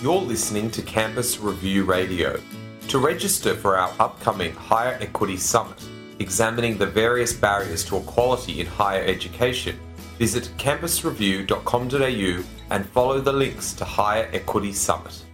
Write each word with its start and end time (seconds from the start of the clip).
You're 0.00 0.20
listening 0.20 0.70
to 0.70 0.82
Campus 0.82 1.40
Review 1.40 1.82
Radio. 1.82 2.40
To 2.86 3.00
register 3.00 3.56
for 3.56 3.76
our 3.76 3.92
upcoming 3.98 4.54
Higher 4.54 4.96
Equity 5.00 5.36
Summit, 5.36 5.82
examining 6.20 6.78
the 6.78 6.86
various 6.86 7.32
barriers 7.32 7.84
to 7.86 7.96
equality 7.96 8.60
in 8.60 8.68
higher 8.68 9.02
education, 9.02 9.76
visit 10.16 10.52
campusreview.com.au 10.56 12.44
and 12.70 12.88
follow 12.90 13.20
the 13.20 13.32
links 13.32 13.72
to 13.72 13.84
Higher 13.84 14.30
Equity 14.32 14.72
Summit. 14.72 15.24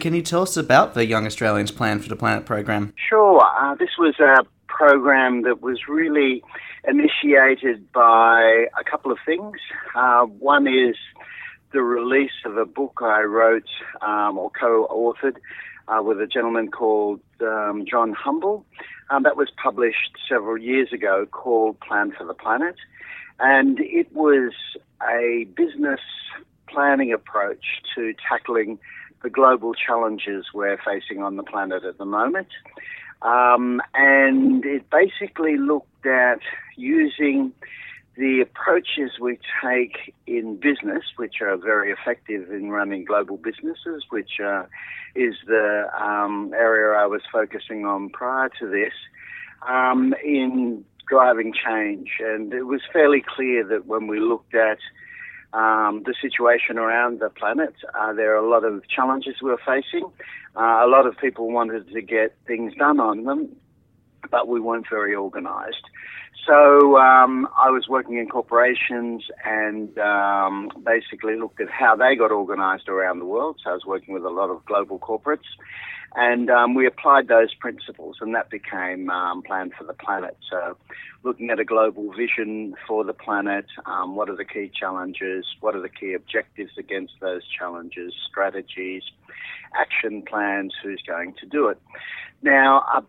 Can 0.00 0.14
you 0.14 0.22
tell 0.22 0.42
us 0.42 0.56
about 0.56 0.94
the 0.94 1.06
Young 1.06 1.26
Australians 1.26 1.70
Plan 1.70 2.00
for 2.00 2.08
the 2.08 2.16
Planet 2.16 2.44
program? 2.44 2.92
Sure. 3.08 3.40
Uh, 3.40 3.76
this 3.76 3.90
was 4.00 4.18
a 4.18 4.42
program 4.74 5.42
that 5.42 5.62
was 5.62 5.88
really 5.88 6.42
initiated 6.86 7.92
by 7.92 8.66
a 8.78 8.84
couple 8.88 9.12
of 9.12 9.18
things. 9.24 9.56
Uh, 9.94 10.24
one 10.24 10.66
is 10.66 10.96
the 11.72 11.82
release 11.82 12.38
of 12.44 12.56
a 12.56 12.66
book 12.66 13.00
I 13.02 13.22
wrote 13.22 13.68
um, 14.02 14.36
or 14.36 14.50
co-authored 14.50 15.36
uh, 15.88 16.02
with 16.02 16.20
a 16.20 16.26
gentleman 16.26 16.70
called 16.70 17.20
um, 17.40 17.84
John 17.88 18.12
Humble. 18.12 18.64
Um, 19.10 19.22
that 19.22 19.36
was 19.36 19.48
published 19.62 20.12
several 20.28 20.58
years 20.58 20.92
ago 20.92 21.26
called 21.30 21.78
Plan 21.80 22.12
for 22.16 22.26
the 22.26 22.34
Planet. 22.34 22.76
And 23.38 23.78
it 23.80 24.12
was 24.12 24.52
a 25.02 25.46
business 25.56 26.00
planning 26.68 27.12
approach 27.12 27.64
to 27.94 28.14
tackling 28.28 28.78
the 29.22 29.30
global 29.30 29.74
challenges 29.74 30.46
we're 30.52 30.78
facing 30.84 31.22
on 31.22 31.36
the 31.36 31.42
planet 31.42 31.84
at 31.84 31.98
the 31.98 32.04
moment. 32.04 32.48
Um, 33.22 33.80
and 33.94 34.64
it 34.64 34.88
basically 34.90 35.56
looked 35.56 36.06
at 36.06 36.40
using 36.76 37.52
the 38.16 38.40
approaches 38.40 39.18
we 39.20 39.38
take 39.62 40.14
in 40.26 40.56
business, 40.56 41.02
which 41.16 41.36
are 41.40 41.56
very 41.56 41.90
effective 41.90 42.50
in 42.50 42.70
running 42.70 43.04
global 43.04 43.36
businesses, 43.36 44.04
which 44.10 44.38
uh, 44.44 44.64
is 45.14 45.34
the 45.46 45.88
um, 46.00 46.52
area 46.54 46.96
I 46.96 47.06
was 47.06 47.22
focusing 47.32 47.84
on 47.84 48.10
prior 48.10 48.50
to 48.60 48.68
this, 48.68 48.92
um, 49.68 50.14
in 50.24 50.84
driving 51.08 51.52
change. 51.52 52.10
And 52.20 52.52
it 52.52 52.64
was 52.64 52.82
fairly 52.92 53.24
clear 53.26 53.64
that 53.64 53.86
when 53.86 54.06
we 54.06 54.20
looked 54.20 54.54
at 54.54 54.78
um, 55.54 56.02
the 56.04 56.14
situation 56.20 56.78
around 56.78 57.20
the 57.20 57.30
planet, 57.30 57.74
uh, 57.98 58.12
there 58.12 58.34
are 58.34 58.44
a 58.44 58.48
lot 58.48 58.64
of 58.64 58.86
challenges 58.88 59.36
we're 59.40 59.56
facing. 59.58 60.04
Uh, 60.56 60.82
a 60.84 60.88
lot 60.88 61.06
of 61.06 61.16
people 61.16 61.50
wanted 61.50 61.88
to 61.92 62.02
get 62.02 62.36
things 62.46 62.74
done 62.74 63.00
on 63.00 63.24
them, 63.24 63.54
but 64.30 64.48
we 64.48 64.60
weren't 64.60 64.88
very 64.88 65.14
organized. 65.14 65.84
So 66.46 66.98
um, 66.98 67.48
I 67.56 67.70
was 67.70 67.88
working 67.88 68.18
in 68.18 68.28
corporations 68.28 69.24
and 69.44 69.98
um, 69.98 70.70
basically 70.84 71.36
looked 71.36 71.60
at 71.60 71.70
how 71.70 71.96
they 71.96 72.16
got 72.16 72.30
organized 72.30 72.88
around 72.88 73.20
the 73.20 73.24
world. 73.24 73.60
So 73.64 73.70
I 73.70 73.72
was 73.72 73.84
working 73.86 74.12
with 74.12 74.24
a 74.24 74.30
lot 74.30 74.50
of 74.50 74.64
global 74.66 74.98
corporates. 74.98 75.48
And 76.16 76.48
um, 76.48 76.74
we 76.74 76.86
applied 76.86 77.26
those 77.26 77.52
principles, 77.54 78.18
and 78.20 78.34
that 78.36 78.48
became 78.48 79.10
um, 79.10 79.42
Plan 79.42 79.72
for 79.76 79.82
the 79.82 79.94
Planet. 79.94 80.36
So, 80.48 80.76
looking 81.24 81.50
at 81.50 81.58
a 81.58 81.64
global 81.64 82.12
vision 82.12 82.76
for 82.86 83.02
the 83.02 83.12
planet, 83.12 83.66
um, 83.86 84.14
what 84.14 84.28
are 84.30 84.36
the 84.36 84.44
key 84.44 84.70
challenges, 84.72 85.44
what 85.60 85.74
are 85.74 85.80
the 85.80 85.88
key 85.88 86.12
objectives 86.12 86.70
against 86.78 87.14
those 87.20 87.42
challenges, 87.48 88.14
strategies, 88.30 89.02
action 89.74 90.22
plans, 90.22 90.72
who's 90.84 91.02
going 91.04 91.34
to 91.40 91.46
do 91.46 91.66
it. 91.66 91.80
Now, 92.42 92.84
uh, 92.94 93.00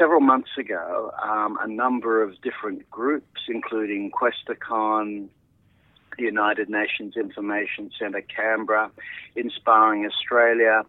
several 0.00 0.20
months 0.20 0.50
ago, 0.58 1.12
um, 1.22 1.58
a 1.60 1.68
number 1.68 2.22
of 2.22 2.40
different 2.40 2.90
groups, 2.90 3.42
including 3.48 4.10
Questacon, 4.10 5.28
the 6.16 6.24
United 6.24 6.70
Nations 6.70 7.16
Information 7.16 7.90
Centre 7.98 8.22
Canberra, 8.22 8.90
Inspiring 9.36 10.06
Australia, 10.06 10.82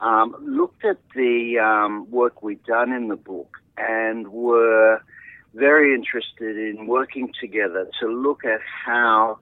um, 0.00 0.36
looked 0.40 0.84
at 0.84 0.98
the 1.16 1.58
um, 1.58 2.08
work 2.10 2.42
we'd 2.42 2.62
done 2.64 2.92
in 2.92 3.08
the 3.08 3.16
book 3.16 3.58
and 3.76 4.28
were 4.28 5.02
very 5.54 5.92
interested 5.92 6.56
in 6.56 6.86
working 6.86 7.32
together 7.40 7.90
to 8.00 8.06
look 8.06 8.44
at 8.44 8.60
how 8.86 9.38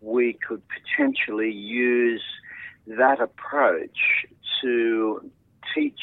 we 0.00 0.32
could 0.46 0.62
potentially 0.68 1.50
use 1.50 2.22
that 2.86 3.20
approach 3.20 4.26
to 4.60 5.30
teach 5.74 6.00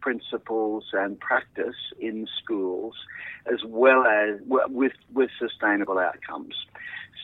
principles 0.00 0.84
and 0.92 1.18
practice 1.20 1.76
in 2.00 2.26
schools 2.42 2.94
as 3.46 3.60
well 3.64 4.04
as 4.04 4.40
with 4.46 4.92
with 5.12 5.30
sustainable 5.38 5.98
outcomes. 5.98 6.54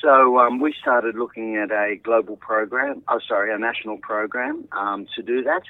So 0.03 0.39
um, 0.39 0.61
we 0.61 0.75
started 0.79 1.15
looking 1.15 1.57
at 1.57 1.71
a 1.71 1.97
global 1.97 2.37
program, 2.37 3.03
oh 3.09 3.21
sorry, 3.27 3.55
a 3.55 3.59
national 3.59 3.99
program 3.99 4.69
um, 4.73 5.07
to 5.17 5.23
do 5.23 5.43
that, 5.45 5.63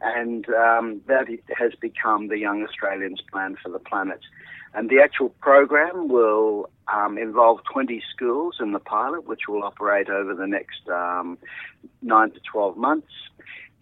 and 0.00 0.48
um, 0.50 1.00
that 1.06 1.26
has 1.56 1.72
become 1.80 2.28
the 2.28 2.38
Young 2.38 2.62
Australians 2.62 3.20
Plan 3.30 3.56
for 3.62 3.70
the 3.70 3.78
Planet. 3.78 4.20
And 4.74 4.88
the 4.88 5.00
actual 5.00 5.28
program 5.40 6.08
will 6.08 6.70
um, 6.92 7.18
involve 7.18 7.60
20 7.70 8.02
schools 8.14 8.56
in 8.58 8.72
the 8.72 8.78
pilot, 8.78 9.26
which 9.26 9.42
will 9.48 9.62
operate 9.62 10.08
over 10.08 10.34
the 10.34 10.46
next 10.46 10.88
um, 10.88 11.36
nine 12.00 12.30
to 12.30 12.40
12 12.50 12.76
months. 12.76 13.12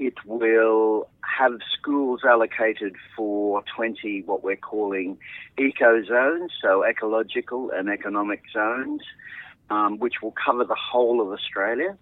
It 0.01 0.15
will 0.25 1.11
have 1.21 1.59
schools 1.79 2.23
allocated 2.27 2.97
for 3.15 3.63
20 3.77 4.23
what 4.25 4.43
we're 4.43 4.57
calling 4.57 5.19
eco 5.59 6.03
zones, 6.03 6.53
so 6.63 6.83
ecological 6.83 7.71
and 7.71 7.91
economic 7.91 8.41
zones, 8.51 9.03
um, 9.69 9.99
which 9.99 10.15
will 10.23 10.33
cover 10.43 10.65
the 10.65 10.75
whole 10.75 11.21
of 11.21 11.31
Australia. 11.31 11.99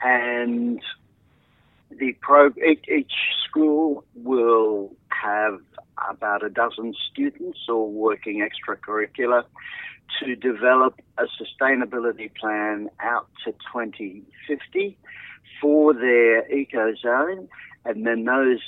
And 0.00 0.80
the 1.90 2.12
pro- 2.20 2.54
each 2.56 3.12
school 3.48 4.04
will 4.14 4.94
have 5.08 5.58
about 6.08 6.44
a 6.44 6.50
dozen 6.50 6.94
students 7.10 7.58
all 7.68 7.90
working 7.90 8.46
extracurricular 8.48 9.42
to 10.20 10.36
develop 10.36 11.00
a 11.18 11.24
sustainability 11.24 12.32
plan 12.36 12.90
out 13.00 13.26
to 13.44 13.50
2050 13.72 14.96
for 15.60 15.92
their 15.92 16.50
eco 16.52 16.94
zone, 16.94 17.48
and 17.84 18.06
then 18.06 18.24
those 18.24 18.60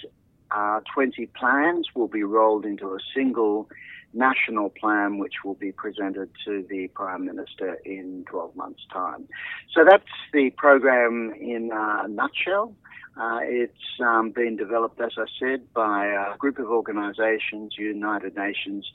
uh, 0.51 0.81
20 0.95 1.27
plans 1.39 1.89
will 1.95 2.09
be 2.09 2.23
rolled 2.23 2.65
into 2.65 2.89
a 2.89 2.99
single 3.15 3.69
national 4.13 4.71
plan, 4.71 5.19
which 5.19 5.45
will 5.45 5.55
be 5.55 5.73
presented 5.73 6.31
to 6.45 6.65
the 6.69 6.89
Prime 6.89 7.27
Minister 7.27 7.75
in 7.85 8.25
12 8.31 8.57
months' 8.57 8.87
time. 8.93 9.29
So 9.73 9.85
that's 9.89 10.05
the 10.33 10.51
program 10.51 11.35
in 11.39 11.71
a 11.73 12.09
nutshell. 12.09 12.75
Uh, 13.19 13.39
it's 13.43 14.01
um, 14.05 14.31
been 14.31 14.57
developed, 14.57 15.01
as 15.01 15.13
I 15.17 15.25
said, 15.41 15.73
by 15.73 16.07
a 16.07 16.37
group 16.37 16.59
of 16.59 16.67
organisations, 16.67 17.75
United 17.79 18.37
Nations. 18.37 18.87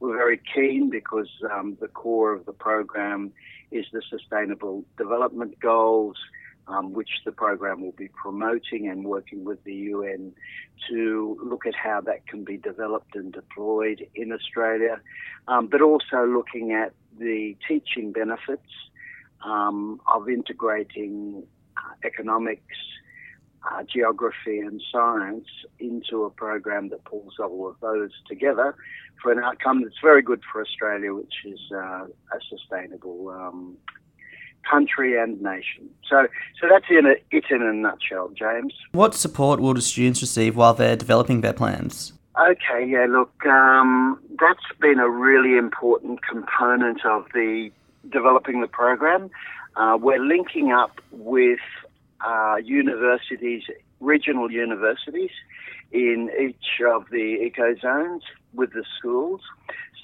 We're 0.00 0.16
very 0.16 0.40
keen 0.54 0.90
because 0.90 1.30
um, 1.50 1.78
the 1.80 1.88
core 1.88 2.34
of 2.34 2.44
the 2.44 2.52
program 2.52 3.32
is 3.70 3.86
the 3.92 4.02
Sustainable 4.10 4.84
Development 4.98 5.58
Goals 5.60 6.18
um, 6.70 6.92
which 6.92 7.10
the 7.24 7.32
program 7.32 7.82
will 7.82 7.92
be 7.92 8.08
promoting 8.08 8.88
and 8.88 9.04
working 9.04 9.44
with 9.44 9.62
the 9.64 9.74
UN 9.74 10.32
to 10.88 11.38
look 11.42 11.66
at 11.66 11.74
how 11.74 12.00
that 12.02 12.26
can 12.26 12.44
be 12.44 12.56
developed 12.56 13.14
and 13.14 13.32
deployed 13.32 14.06
in 14.14 14.32
Australia, 14.32 15.00
um, 15.48 15.66
but 15.66 15.82
also 15.82 16.24
looking 16.26 16.72
at 16.72 16.92
the 17.18 17.56
teaching 17.66 18.12
benefits 18.12 18.70
um, 19.44 20.00
of 20.06 20.28
integrating 20.28 21.42
uh, 21.76 21.94
economics, 22.04 22.76
uh, 23.70 23.82
geography, 23.82 24.60
and 24.60 24.80
science 24.92 25.48
into 25.78 26.24
a 26.24 26.30
program 26.30 26.88
that 26.90 27.04
pulls 27.04 27.34
all 27.38 27.68
of 27.68 27.76
those 27.80 28.10
together 28.28 28.76
for 29.22 29.32
an 29.32 29.38
outcome 29.38 29.82
that's 29.82 30.00
very 30.02 30.22
good 30.22 30.40
for 30.50 30.62
Australia, 30.62 31.12
which 31.12 31.34
is 31.44 31.60
uh, 31.74 32.04
a 32.04 32.40
sustainable 32.48 33.28
um, 33.28 33.76
country 34.70 35.20
and 35.20 35.40
nation. 35.42 35.88
So, 36.08 36.26
so 36.60 36.68
that's 36.70 36.86
in 36.90 37.06
a, 37.06 37.14
it 37.30 37.44
in 37.50 37.62
a 37.62 37.72
nutshell, 37.72 38.30
James. 38.36 38.74
What 38.92 39.14
support 39.14 39.60
will 39.60 39.74
the 39.74 39.82
students 39.82 40.20
receive 40.20 40.56
while 40.56 40.74
they're 40.74 40.96
developing 40.96 41.40
their 41.40 41.52
plans? 41.52 42.12
Okay, 42.38 42.86
yeah, 42.86 43.06
look, 43.08 43.32
um, 43.46 44.18
that's 44.38 44.64
been 44.80 44.98
a 44.98 45.08
really 45.08 45.58
important 45.58 46.20
component 46.22 47.04
of 47.04 47.26
the 47.34 47.70
developing 48.08 48.60
the 48.60 48.66
program. 48.66 49.30
Uh, 49.76 49.98
we're 50.00 50.24
linking 50.24 50.72
up 50.72 51.00
with 51.10 51.58
uh, 52.26 52.56
universities, 52.62 53.64
regional 54.00 54.50
universities, 54.50 55.30
in 55.92 56.30
each 56.40 56.80
of 56.86 57.06
the 57.10 57.38
eco 57.44 57.74
zones 57.80 58.22
with 58.54 58.72
the 58.72 58.84
schools. 58.98 59.40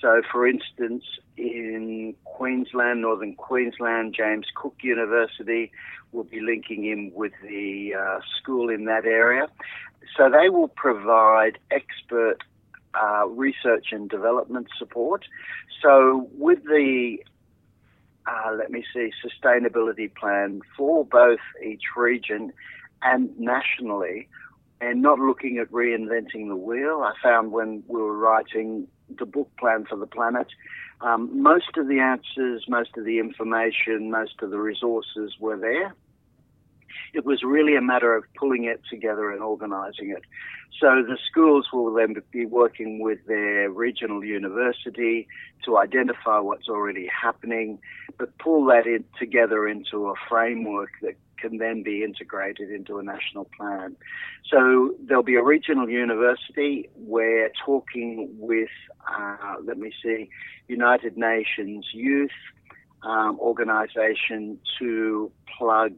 So, 0.00 0.20
for 0.30 0.46
instance, 0.46 1.04
in 1.36 2.14
Queensland, 2.24 3.00
Northern 3.00 3.34
Queensland, 3.34 4.14
James 4.14 4.46
Cook 4.54 4.76
University 4.82 5.72
will 6.12 6.24
be 6.24 6.40
linking 6.40 6.84
in 6.84 7.12
with 7.14 7.32
the 7.42 7.94
uh, 7.94 8.20
school 8.38 8.68
in 8.68 8.84
that 8.84 9.04
area. 9.06 9.48
So, 10.16 10.30
they 10.30 10.48
will 10.50 10.68
provide 10.68 11.58
expert 11.70 12.38
uh, 12.94 13.26
research 13.28 13.86
and 13.92 14.08
development 14.08 14.68
support. 14.78 15.24
So, 15.82 16.28
with 16.36 16.64
the 16.64 17.18
uh, 18.26 18.52
let 18.58 18.72
me 18.72 18.84
see, 18.92 19.12
sustainability 19.24 20.12
plan 20.12 20.60
for 20.76 21.04
both 21.04 21.38
each 21.64 21.82
region 21.96 22.52
and 23.02 23.30
nationally, 23.38 24.28
and 24.80 25.02
not 25.02 25.18
looking 25.18 25.58
at 25.58 25.70
reinventing 25.70 26.48
the 26.48 26.56
wheel. 26.56 27.02
I 27.02 27.12
found 27.22 27.52
when 27.52 27.82
we 27.88 28.00
were 28.00 28.16
writing 28.16 28.88
the 29.18 29.26
book 29.26 29.50
plan 29.58 29.86
for 29.88 29.96
the 29.96 30.06
planet, 30.06 30.48
um, 31.00 31.42
most 31.42 31.76
of 31.76 31.88
the 31.88 32.00
answers, 32.00 32.64
most 32.68 32.96
of 32.96 33.04
the 33.04 33.18
information, 33.18 34.10
most 34.10 34.42
of 34.42 34.50
the 34.50 34.58
resources 34.58 35.34
were 35.38 35.56
there. 35.56 35.94
It 37.12 37.24
was 37.24 37.42
really 37.42 37.76
a 37.76 37.80
matter 37.80 38.14
of 38.14 38.24
pulling 38.38 38.64
it 38.64 38.80
together 38.90 39.30
and 39.30 39.42
organising 39.42 40.10
it. 40.10 40.22
So 40.80 41.02
the 41.02 41.18
schools 41.30 41.68
will 41.72 41.92
then 41.94 42.14
be 42.30 42.44
working 42.44 43.00
with 43.00 43.18
their 43.26 43.70
regional 43.70 44.24
university 44.24 45.28
to 45.64 45.78
identify 45.78 46.38
what's 46.38 46.68
already 46.68 47.08
happening, 47.08 47.78
but 48.18 48.36
pull 48.38 48.64
that 48.66 48.86
in 48.86 49.04
together 49.18 49.66
into 49.66 50.08
a 50.08 50.14
framework 50.28 50.90
that 51.02 51.14
can 51.38 51.58
then 51.58 51.82
be 51.82 52.02
integrated 52.02 52.70
into 52.70 52.98
a 52.98 53.02
national 53.02 53.46
plan. 53.56 53.96
So 54.50 54.94
there'll 55.04 55.22
be 55.22 55.36
a 55.36 55.42
regional 55.42 55.88
university 55.88 56.88
where 56.94 57.50
talking 57.64 58.28
with, 58.38 58.68
uh, 59.06 59.56
let 59.64 59.78
me 59.78 59.92
see, 60.02 60.28
United 60.68 61.16
Nations 61.16 61.86
Youth 61.92 62.30
um, 63.02 63.38
Organization 63.40 64.58
to 64.78 65.30
plug, 65.56 65.92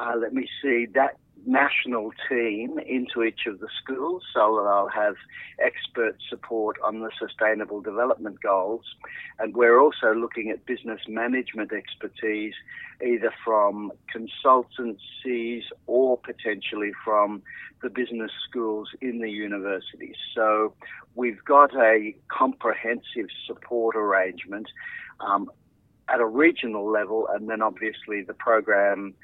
uh, 0.00 0.14
let 0.16 0.32
me 0.32 0.48
see, 0.62 0.86
that 0.94 1.16
national 1.46 2.12
team 2.28 2.78
into 2.78 3.22
each 3.22 3.46
of 3.46 3.60
the 3.60 3.68
schools 3.80 4.22
so 4.34 4.56
that 4.56 4.68
I'll 4.68 4.88
have 4.88 5.14
expert 5.60 6.16
support 6.28 6.76
on 6.84 7.00
the 7.00 7.10
sustainable 7.18 7.80
development 7.80 8.42
goals. 8.42 8.82
And 9.38 9.54
we're 9.54 9.78
also 9.78 10.12
looking 10.12 10.50
at 10.50 10.66
business 10.66 11.00
management 11.08 11.72
expertise, 11.72 12.54
either 13.04 13.32
from 13.44 13.92
consultancies 14.14 15.62
or 15.86 16.18
potentially 16.18 16.92
from 17.04 17.42
the 17.82 17.90
business 17.90 18.32
schools 18.48 18.88
in 19.00 19.20
the 19.20 19.30
universities. 19.30 20.16
So 20.34 20.74
we've 21.14 21.44
got 21.44 21.74
a 21.76 22.16
comprehensive 22.28 23.28
support 23.46 23.94
arrangement 23.94 24.66
um, 25.20 25.48
at 26.08 26.20
a 26.20 26.26
regional 26.26 26.90
level, 26.90 27.28
and 27.32 27.48
then 27.48 27.62
obviously 27.62 28.22
the 28.22 28.34
program 28.34 29.14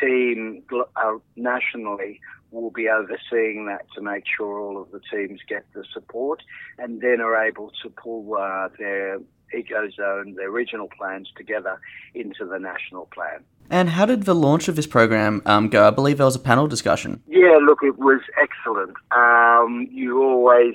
team 0.00 0.62
uh, 0.72 1.18
nationally 1.36 2.20
will 2.50 2.70
be 2.70 2.88
overseeing 2.88 3.66
that 3.66 3.86
to 3.94 4.02
make 4.02 4.24
sure 4.36 4.60
all 4.60 4.80
of 4.80 4.90
the 4.90 5.00
teams 5.10 5.40
get 5.48 5.64
the 5.74 5.84
support 5.92 6.42
and 6.78 7.00
then 7.00 7.20
are 7.20 7.36
able 7.42 7.72
to 7.82 7.88
pull 7.88 8.34
uh, 8.34 8.68
their 8.78 9.18
eco-zone, 9.54 10.34
their 10.36 10.50
regional 10.50 10.88
plans 10.96 11.30
together 11.36 11.80
into 12.14 12.44
the 12.44 12.58
national 12.58 13.06
plan. 13.06 13.42
And 13.70 13.90
how 13.90 14.06
did 14.06 14.24
the 14.24 14.34
launch 14.34 14.68
of 14.68 14.76
this 14.76 14.86
program 14.86 15.42
um, 15.46 15.68
go? 15.68 15.86
I 15.86 15.90
believe 15.90 16.18
there 16.18 16.26
was 16.26 16.36
a 16.36 16.40
panel 16.40 16.66
discussion. 16.66 17.22
Yeah, 17.26 17.58
look, 17.62 17.78
it 17.82 17.98
was 17.98 18.20
excellent. 18.40 18.96
Um, 19.10 19.88
you 19.90 20.22
always, 20.22 20.74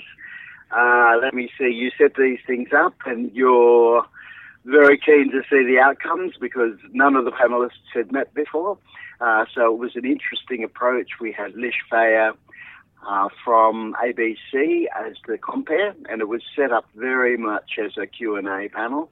uh, 0.71 1.15
let 1.21 1.33
me 1.33 1.49
see, 1.57 1.69
you 1.69 1.91
set 1.97 2.15
these 2.15 2.39
things 2.47 2.69
up 2.75 2.95
and 3.05 3.31
you're 3.33 4.03
very 4.67 4.97
keen 4.97 5.31
to 5.31 5.41
see 5.49 5.63
the 5.65 5.79
outcomes 5.79 6.33
because 6.39 6.77
none 6.91 7.15
of 7.15 7.23
the 7.25 7.31
panelists 7.31 7.87
had 7.93 8.11
met 8.11 8.33
before. 8.33 8.77
Uh, 9.21 9.45
so 9.55 9.73
it 9.73 9.79
was 9.79 9.95
an 9.95 10.05
interesting 10.05 10.63
approach. 10.63 11.11
We 11.21 11.31
had 11.31 11.55
Lish 11.55 11.81
Fejer 11.91 12.33
uh, 13.07 13.29
from 13.43 13.95
ABC 14.03 14.85
as 14.93 15.15
the 15.25 15.37
compere, 15.37 15.95
and 16.09 16.21
it 16.21 16.27
was 16.27 16.41
set 16.55 16.71
up 16.71 16.85
very 16.95 17.37
much 17.37 17.79
as 17.83 17.93
a 17.97 18.05
Q&A 18.05 18.67
panel. 18.69 19.09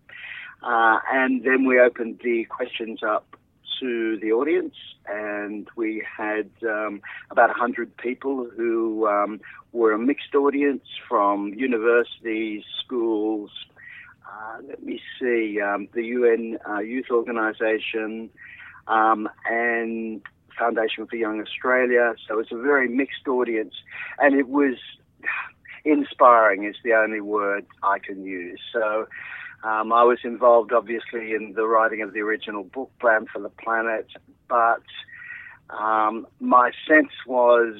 Uh, 0.62 1.00
and 1.12 1.44
then 1.44 1.66
we 1.66 1.80
opened 1.80 2.20
the 2.24 2.46
questions 2.46 3.02
up 3.02 3.38
to 3.80 4.18
the 4.22 4.32
audience, 4.32 4.76
and 5.08 5.68
we 5.76 6.06
had 6.18 6.50
um, 6.64 7.02
about 7.32 7.50
100 7.50 7.96
people 7.98 8.50
who 8.56 9.08
um, 9.08 9.40
were 9.72 9.94
a 9.94 9.98
mixed 9.98 10.36
audience 10.36 10.84
from 11.08 11.54
universities, 11.54 12.64
schools, 12.84 13.52
uh, 14.36 14.58
let 14.68 14.84
me 14.84 15.00
see, 15.20 15.60
um, 15.62 15.88
the 15.94 16.04
UN 16.04 16.58
uh, 16.70 16.80
Youth 16.80 17.08
Organization, 17.10 18.30
um, 18.88 19.30
and 19.50 20.22
Foundation 20.58 21.08
for 21.08 21.16
Young 21.16 21.42
Australia. 21.42 22.16
So 22.28 22.40
it's 22.40 22.52
a 22.52 22.58
very 22.58 22.88
mixed 22.88 23.28
audience, 23.28 23.74
and 24.20 24.36
it 24.36 24.48
was 24.48 24.76
inspiring 25.84 26.64
is 26.66 26.76
the 26.84 26.94
only 26.94 27.22
word 27.22 27.66
I 27.84 28.00
can 28.00 28.24
use. 28.24 28.60
So 28.74 29.08
um, 29.64 29.94
I 29.94 30.04
was 30.04 30.20
involved, 30.24 30.72
obviously, 30.72 31.34
in 31.34 31.54
the 31.56 31.66
writing 31.68 32.02
of 32.02 32.14
the 32.14 32.20
original 32.20 32.64
book 32.64 32.92
plan 33.00 33.28
for 33.32 33.40
the 33.40 33.50
planet, 33.50 34.08
but 34.48 34.84
um, 35.70 36.28
my 36.40 36.72
sense 36.88 37.12
was 37.26 37.76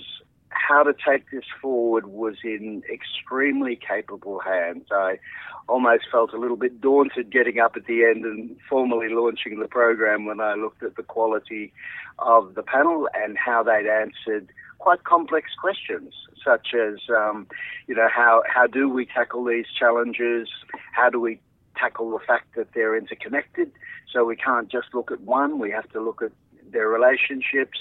how 0.56 0.84
to 0.84 0.94
take 0.94 1.32
this 1.32 1.46
forward 1.62 2.08
was 2.08 2.36
in 2.44 2.84
extremely 2.92 3.76
capable 3.76 4.40
hands. 4.40 4.88
I 4.92 5.20
almost 5.68 6.06
felt 6.12 6.34
a 6.34 6.38
little 6.38 6.58
bit 6.58 6.82
daunted 6.82 7.32
getting 7.32 7.60
up 7.60 7.76
at 7.76 7.86
the 7.86 8.04
end 8.04 8.26
and 8.26 8.56
formally 8.70 9.10
launching 9.10 9.60
the 9.60 9.68
program 9.68 10.26
when 10.26 10.40
I 10.40 10.56
looked 10.56 10.84
at 10.84 10.96
the 10.96 11.04
quality 11.04 11.74
of 12.20 12.56
the 12.56 12.64
panel 12.64 13.08
and 13.14 13.38
how 13.38 13.64
they'd 13.64 13.88
answered 13.88 14.50
quite 14.80 15.04
complex 15.04 15.52
questions, 15.60 16.14
such 16.44 16.74
as, 16.74 17.00
um, 17.10 17.48
you 17.88 17.96
know, 17.96 18.08
how, 18.14 18.44
how 18.48 18.68
do 18.68 18.88
we 18.90 19.06
tackle 19.06 19.44
these 19.46 19.66
challenges? 19.78 20.48
How 20.92 21.10
do 21.10 21.20
we 21.20 21.40
tackle 21.76 22.12
the 22.12 22.24
fact 22.26 22.56
that 22.56 22.68
they're 22.74 22.96
interconnected? 22.96 23.72
So 24.12 24.24
we 24.24 24.36
can't 24.36 24.72
just 24.72 24.94
look 24.94 25.12
at 25.12 25.22
one, 25.22 25.60
we 25.60 25.72
have 25.72 25.90
to 25.92 26.02
look 26.02 26.22
at 26.22 26.32
their 26.72 26.88
relationships 26.88 27.80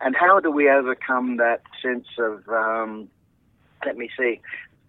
and 0.00 0.14
how 0.14 0.40
do 0.40 0.50
we 0.50 0.68
overcome 0.70 1.36
that 1.38 1.62
sense 1.82 2.06
of, 2.18 2.48
um, 2.48 3.08
let 3.84 3.96
me 3.96 4.10
see, 4.18 4.40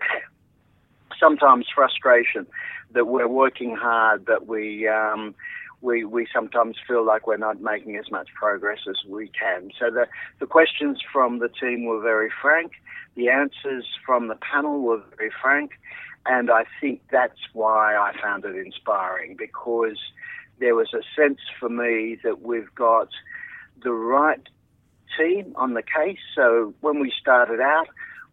sometimes 1.20 1.66
frustration 1.74 2.46
that 2.92 3.06
we're 3.06 3.28
working 3.28 3.76
hard, 3.76 4.26
that 4.28 4.48
we, 4.48 4.88
um, 4.88 5.36
we, 5.82 6.04
we 6.04 6.28
sometimes 6.34 6.76
feel 6.88 7.06
like 7.06 7.28
we're 7.28 7.38
not 7.38 7.62
making 7.62 7.98
as 7.98 8.10
much 8.10 8.30
progress 8.34 8.80
as 8.90 8.98
we 9.08 9.30
can. 9.30 9.72
So 9.80 9.92
the, 9.92 10.08
the 10.40 10.46
questions 10.46 11.00
from 11.12 11.40
the 11.40 11.50
team 11.50 11.86
were 11.86 12.02
very 12.02 12.30
frank. 12.42 12.74
The 13.16 13.30
answers 13.30 13.86
from 14.06 14.28
the 14.28 14.36
panel 14.36 14.82
were 14.82 15.02
very 15.18 15.32
frank. 15.42 15.72
And 16.26 16.52
I 16.52 16.66
think 16.82 17.02
that's 17.12 17.40
why 17.54 17.96
I 17.96 18.12
found 18.22 18.44
it 18.46 18.56
inspiring 18.56 19.36
because 19.38 19.98
there 20.60 20.76
was 20.76 20.94
a 20.94 21.02
sense 21.16 21.40
for 21.60 21.70
me 21.70 22.18
that 22.24 22.42
we've 22.42 22.74
got 22.76 23.10
the 23.84 23.94
right 23.94 24.42
team 25.18 25.54
on 25.56 25.74
the 25.74 25.82
case. 25.82 26.20
So 26.36 26.74
when 26.82 27.00
we 27.00 27.12
started 27.20 27.60
out, 27.60 27.88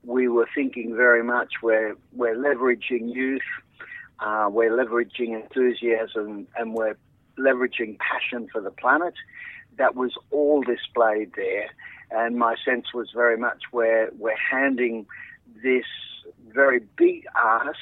we 0.05 0.29
were 0.29 0.49
thinking 0.55 0.95
very 0.95 1.23
much 1.23 1.55
we're, 1.62 1.97
we're 2.12 2.37
leveraging 2.37 3.14
youth, 3.14 3.43
uh, 4.21 4.49
we're 4.50 4.71
leveraging 4.71 5.41
enthusiasm, 5.41 6.47
and 6.57 6.75
we're 6.75 6.97
leveraging 7.38 7.99
passion 7.99 8.49
for 8.53 8.61
the 8.61 8.71
planet. 8.71 9.14
That 9.79 9.95
was 9.95 10.12
all 10.31 10.62
displayed 10.62 11.33
there. 11.37 11.71
And 12.11 12.37
my 12.37 12.55
sense 12.64 12.93
was 12.93 13.11
very 13.14 13.37
much 13.37 13.62
where 13.71 14.11
we're 14.19 14.37
handing 14.37 15.07
this 15.62 15.87
very 16.53 16.81
big 16.97 17.25
ask 17.37 17.79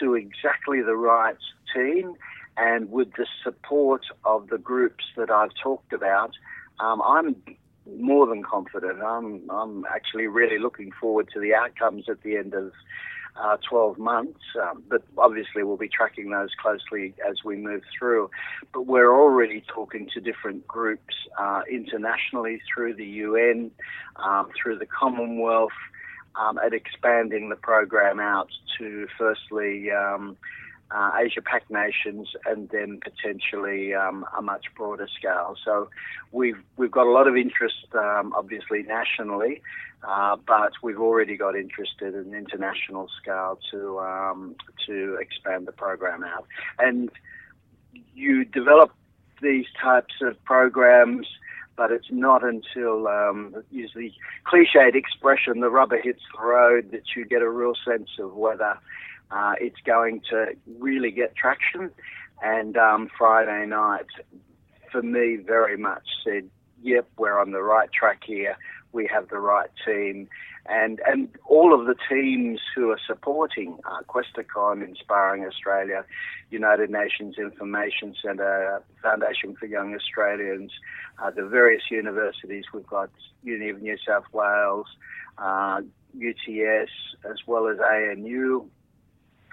to 0.00 0.14
exactly 0.14 0.82
the 0.82 0.94
right 0.94 1.36
team 1.74 2.14
and 2.56 2.90
with 2.90 3.12
the 3.14 3.26
support 3.44 4.06
of 4.24 4.48
the 4.48 4.58
groups 4.58 5.04
that 5.16 5.30
I've 5.30 5.50
talked 5.62 5.92
about, 5.92 6.32
um, 6.80 7.02
I'm 7.02 7.36
more 7.98 8.26
than 8.26 8.42
confident. 8.42 9.02
I'm 9.02 9.48
I'm 9.50 9.84
actually 9.86 10.26
really 10.26 10.58
looking 10.58 10.90
forward 11.00 11.28
to 11.34 11.40
the 11.40 11.54
outcomes 11.54 12.08
at 12.08 12.22
the 12.22 12.36
end 12.36 12.54
of 12.54 12.72
uh, 13.42 13.56
12 13.68 13.98
months. 13.98 14.40
Um, 14.60 14.82
but 14.88 15.02
obviously, 15.18 15.62
we'll 15.62 15.76
be 15.76 15.88
tracking 15.88 16.30
those 16.30 16.50
closely 16.60 17.14
as 17.28 17.44
we 17.44 17.56
move 17.56 17.82
through. 17.98 18.30
But 18.72 18.82
we're 18.86 19.14
already 19.14 19.62
talking 19.72 20.08
to 20.14 20.20
different 20.20 20.66
groups 20.66 21.14
uh, 21.38 21.62
internationally 21.70 22.60
through 22.72 22.94
the 22.94 23.04
UN, 23.04 23.70
um, 24.16 24.48
through 24.60 24.78
the 24.78 24.86
Commonwealth, 24.86 25.70
um, 26.40 26.58
at 26.58 26.72
expanding 26.72 27.48
the 27.48 27.56
program 27.56 28.20
out 28.20 28.48
to 28.78 29.06
firstly. 29.18 29.90
Uh, 30.88 31.10
Asia 31.18 31.42
Pac 31.42 31.68
nations, 31.68 32.28
and 32.44 32.68
then 32.68 33.00
potentially 33.02 33.92
um, 33.92 34.24
a 34.38 34.40
much 34.40 34.66
broader 34.76 35.08
scale. 35.18 35.56
So 35.64 35.88
we've 36.30 36.62
we've 36.76 36.92
got 36.92 37.08
a 37.08 37.10
lot 37.10 37.26
of 37.26 37.36
interest, 37.36 37.86
um, 37.94 38.32
obviously 38.36 38.84
nationally, 38.84 39.62
uh, 40.06 40.36
but 40.46 40.72
we've 40.84 41.00
already 41.00 41.36
got 41.36 41.56
interest 41.56 41.94
at 42.02 42.14
an 42.14 42.34
international 42.34 43.08
scale 43.20 43.58
to 43.72 43.98
um, 43.98 44.54
to 44.86 45.16
expand 45.20 45.66
the 45.66 45.72
program 45.72 46.22
out. 46.22 46.46
And 46.78 47.10
you 48.14 48.44
develop 48.44 48.92
these 49.42 49.66
types 49.82 50.14
of 50.22 50.42
programs 50.44 51.26
but 51.76 51.92
it's 51.92 52.10
not 52.10 52.42
until 52.42 53.06
um, 53.06 53.54
use 53.70 53.92
the 53.94 54.10
cliched 54.46 54.94
expression 54.94 55.60
the 55.60 55.68
rubber 55.68 56.00
hits 56.00 56.22
the 56.34 56.42
road 56.42 56.90
that 56.90 57.02
you 57.14 57.24
get 57.24 57.42
a 57.42 57.48
real 57.48 57.74
sense 57.86 58.08
of 58.18 58.34
whether 58.34 58.78
uh, 59.30 59.54
it's 59.60 59.80
going 59.84 60.22
to 60.30 60.46
really 60.78 61.10
get 61.10 61.34
traction. 61.36 61.90
And 62.42 62.76
um, 62.76 63.08
Friday 63.16 63.66
night, 63.66 64.06
for 64.92 65.02
me, 65.02 65.36
very 65.36 65.76
much 65.76 66.04
said, 66.24 66.48
yep, 66.82 67.08
we're 67.16 67.40
on 67.40 67.52
the 67.52 67.62
right 67.62 67.90
track 67.92 68.22
here. 68.24 68.56
We 68.92 69.08
have 69.12 69.28
the 69.28 69.38
right 69.38 69.70
team. 69.84 70.28
And, 70.68 71.00
and 71.06 71.28
all 71.46 71.78
of 71.78 71.86
the 71.86 71.94
teams 72.08 72.60
who 72.74 72.90
are 72.90 72.98
supporting 73.06 73.78
uh, 73.84 74.02
Questacon, 74.08 74.82
Inspiring 74.82 75.44
Australia, 75.44 76.04
United 76.50 76.90
Nations 76.90 77.36
Information 77.38 78.14
Centre, 78.20 78.82
Foundation 79.02 79.54
for 79.54 79.66
Young 79.66 79.94
Australians, 79.94 80.72
uh, 81.22 81.30
the 81.30 81.44
various 81.44 81.82
universities. 81.90 82.64
We've 82.74 82.86
got 82.86 83.10
Uni 83.44 83.68
of 83.68 83.80
New 83.80 83.96
South 84.06 84.24
Wales, 84.32 84.86
uh, 85.38 85.82
UTS, 86.16 86.90
as 87.24 87.38
well 87.46 87.68
as 87.68 87.78
ANU, 87.78 88.68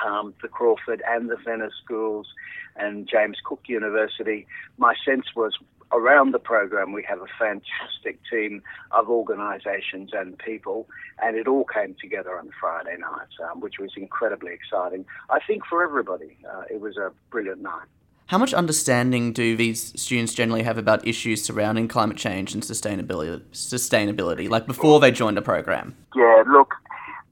um, 0.03 0.33
the 0.41 0.47
Crawford 0.47 1.01
and 1.07 1.29
the 1.29 1.37
Fenner 1.37 1.71
schools, 1.83 2.27
and 2.75 3.07
James 3.07 3.37
Cook 3.43 3.61
University. 3.67 4.45
My 4.77 4.95
sense 5.05 5.27
was 5.35 5.57
around 5.91 6.31
the 6.31 6.39
program 6.39 6.91
we 6.91 7.03
have 7.03 7.21
a 7.21 7.27
fantastic 7.39 8.19
team 8.29 8.61
of 8.91 9.09
organisations 9.09 10.09
and 10.13 10.37
people, 10.39 10.87
and 11.21 11.37
it 11.37 11.47
all 11.47 11.65
came 11.65 11.95
together 12.01 12.37
on 12.37 12.49
Friday 12.59 12.97
night, 12.99 13.49
um, 13.49 13.61
which 13.61 13.75
was 13.79 13.91
incredibly 13.95 14.53
exciting. 14.53 15.05
I 15.29 15.39
think 15.45 15.63
for 15.65 15.83
everybody, 15.83 16.37
uh, 16.51 16.63
it 16.69 16.81
was 16.81 16.97
a 16.97 17.11
brilliant 17.29 17.61
night. 17.61 17.87
How 18.27 18.37
much 18.37 18.53
understanding 18.53 19.33
do 19.33 19.55
these 19.55 19.99
students 20.01 20.33
generally 20.33 20.63
have 20.63 20.77
about 20.77 21.05
issues 21.05 21.43
surrounding 21.43 21.87
climate 21.87 22.17
change 22.17 22.53
and 22.53 22.63
sustainability? 22.63 23.41
Sustainability, 23.51 24.49
like 24.49 24.65
before 24.65 24.99
they 24.99 25.11
joined 25.11 25.37
the 25.37 25.41
program. 25.41 25.95
Yeah, 26.15 26.43
look, 26.47 26.73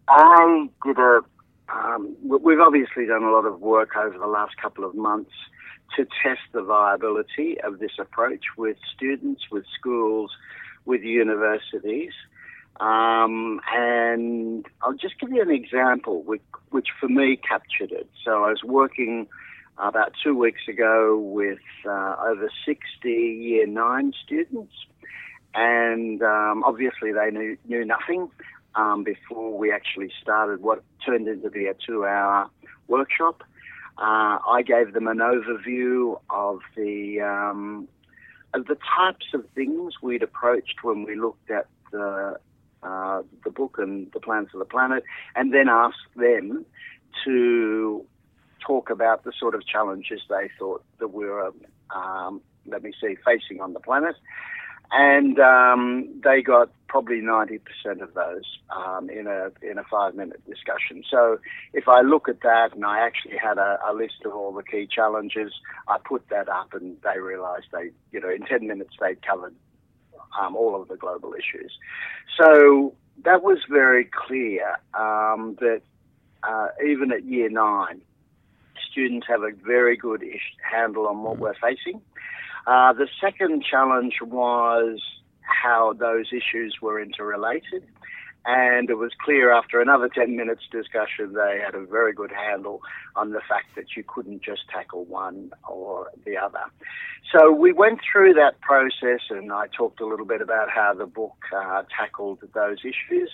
I 0.10 0.70
did 0.86 1.00
a. 1.00 1.22
Um, 1.74 2.16
we've 2.24 2.60
obviously 2.60 3.06
done 3.06 3.24
a 3.24 3.32
lot 3.32 3.46
of 3.46 3.62
work 3.62 3.96
over 3.96 4.18
the 4.18 4.28
last 4.28 4.58
couple 4.58 4.84
of 4.84 4.96
months 4.96 5.32
to 5.96 6.06
test 6.24 6.42
the 6.54 6.64
viability 6.64 7.60
of 7.62 7.80
this 7.80 7.92
approach 8.00 8.44
with 8.58 8.78
students, 8.96 9.44
with 9.52 9.66
schools, 9.78 10.32
with 10.86 11.02
universities. 11.02 12.14
Um, 12.80 13.62
and 13.74 14.66
I'll 14.82 14.94
just 14.94 15.20
give 15.20 15.32
you 15.32 15.42
an 15.42 15.52
example, 15.52 16.24
which, 16.24 16.42
which 16.70 16.88
for 17.00 17.08
me 17.08 17.38
captured 17.38 17.92
it. 17.92 18.10
So 18.24 18.44
I 18.44 18.50
was 18.50 18.64
working 18.64 19.28
about 19.78 20.14
two 20.24 20.36
weeks 20.36 20.62
ago 20.68 21.18
with 21.18 21.60
uh, 21.86 22.16
over 22.22 22.50
60 22.66 23.10
year 23.10 23.68
nine 23.68 24.14
students, 24.24 24.74
and 25.54 26.22
um, 26.22 26.64
obviously 26.64 27.12
they 27.12 27.30
knew, 27.32 27.58
knew 27.68 27.86
nothing 27.86 28.30
um, 28.76 29.04
before 29.04 29.58
we 29.58 29.72
actually 29.72 30.12
started 30.22 30.62
what 30.62 30.84
turned 31.06 31.28
into 31.28 31.50
be 31.50 31.68
a 31.68 31.74
two 31.74 32.06
hour 32.06 32.50
workshop. 32.88 33.44
Uh, 33.98 34.40
I 34.48 34.64
gave 34.66 34.94
them 34.94 35.08
an 35.08 35.20
overview 35.20 36.20
of 36.30 36.60
the 36.76 37.22
um, 37.22 37.88
of 38.54 38.68
the 38.68 38.78
types 38.98 39.28
of 39.34 39.46
things 39.56 39.96
we'd 40.02 40.24
approached 40.24 40.84
when 40.84 41.04
we 41.04 41.16
looked 41.16 41.52
at 41.52 41.68
the 41.92 42.38
uh, 42.84 43.22
the 43.44 43.52
book 43.52 43.78
and 43.78 44.12
the 44.14 44.20
plans 44.20 44.50
for 44.52 44.58
the 44.58 44.66
planet, 44.66 45.04
and 45.36 45.54
then 45.54 45.70
asked 45.70 46.16
them 46.16 46.66
to 47.24 48.06
talk 48.66 48.90
about 48.90 49.24
the 49.24 49.32
sort 49.40 49.56
of 49.56 49.66
challenges 49.66 50.22
they 50.30 50.50
thought 50.58 50.84
that 51.00 51.10
we 51.10 51.26
were, 51.26 51.52
um, 51.96 52.42
let 52.66 52.84
me 52.84 52.92
see, 53.00 53.16
facing 53.26 53.62
on 53.62 53.74
the 53.74 53.80
planet. 53.80 54.16
And 54.92 55.40
um, 55.40 56.22
they 56.24 56.42
got 56.42 56.70
probably 56.88 57.22
90% 57.22 57.60
of 58.02 58.14
those 58.14 58.44
um, 58.70 59.10
in 59.10 59.26
a 59.26 59.50
in 59.62 59.78
a 59.78 59.84
five 59.90 60.14
minute 60.14 60.42
discussion. 60.46 61.04
So 61.10 61.40
if 61.74 61.88
I 61.88 62.02
look 62.02 62.28
at 62.28 62.42
that, 62.42 62.76
and 62.76 62.84
I 62.84 63.00
actually 63.00 63.38
had 63.38 63.58
a, 63.58 63.80
a 63.90 63.94
list 63.94 64.26
of 64.26 64.34
all 64.34 64.52
the 64.52 64.64
key 64.64 64.88
challenges, 64.94 65.54
I 65.88 65.98
put 66.04 66.28
that 66.30 66.50
up, 66.50 66.74
and 66.74 66.98
they 67.04 67.20
realised 67.20 67.68
they, 67.72 67.92
you 68.12 68.20
know, 68.20 68.30
in 68.30 68.42
10 68.42 68.68
minutes 68.68 68.96
they'd 69.00 69.26
covered 69.26 69.56
um, 70.40 70.56
all 70.58 70.80
of 70.80 70.90
the 70.90 70.98
global 70.98 71.34
issues. 71.34 71.72
So 72.38 72.94
that 73.24 73.44
was 73.44 73.60
very 73.70 74.10
clear 74.28 74.78
um, 74.94 75.56
that 75.62 75.82
uh, 76.44 76.68
even 76.86 77.12
at 77.12 77.24
year 77.24 77.50
nine, 77.50 78.02
students 78.92 79.28
have 79.28 79.44
a 79.44 79.52
very 79.66 79.96
good 79.96 80.24
ish- 80.24 80.58
handle 80.70 81.08
on 81.08 81.24
what 81.24 81.38
we're 81.38 81.56
facing. 81.56 82.02
Uh, 82.68 82.94
the 82.94 83.08
second 83.20 83.64
challenge 83.64 84.16
was 84.22 85.00
how 85.42 85.94
those 85.94 86.28
issues 86.32 86.78
were 86.82 87.02
interrelated. 87.02 87.84
And 88.44 88.90
it 88.90 88.96
was 88.96 89.12
clear 89.24 89.54
after 89.54 89.82
another 89.82 90.10
10 90.10 90.36
minutes 90.36 90.64
discussion, 90.72 91.34
they 91.34 91.62
had 91.64 91.76
a 91.76 91.86
very 91.86 92.12
good 92.12 92.32
handle 92.32 92.82
on 93.16 93.32
the 93.32 93.42
fact 93.48 93.76
that 93.76 93.96
you 93.96 94.04
couldn't 94.04 94.42
just 94.42 94.62
tackle 94.68 95.06
one 95.06 95.52
or 95.70 96.10
the 96.26 96.38
other. 96.38 96.64
So 97.32 97.52
we 97.52 97.72
went 97.72 98.00
through 98.02 98.34
that 98.34 98.60
process, 98.62 99.22
and 99.30 99.54
I 99.54 99.68
talked 99.68 100.02
a 100.02 100.08
little 100.08 100.26
bit 100.26 100.42
about 100.42 100.72
how 100.72 100.94
the 100.96 101.06
book 101.06 101.38
uh, 101.56 101.84
tackled 101.96 102.40
those 102.56 102.80
issues. 102.80 103.30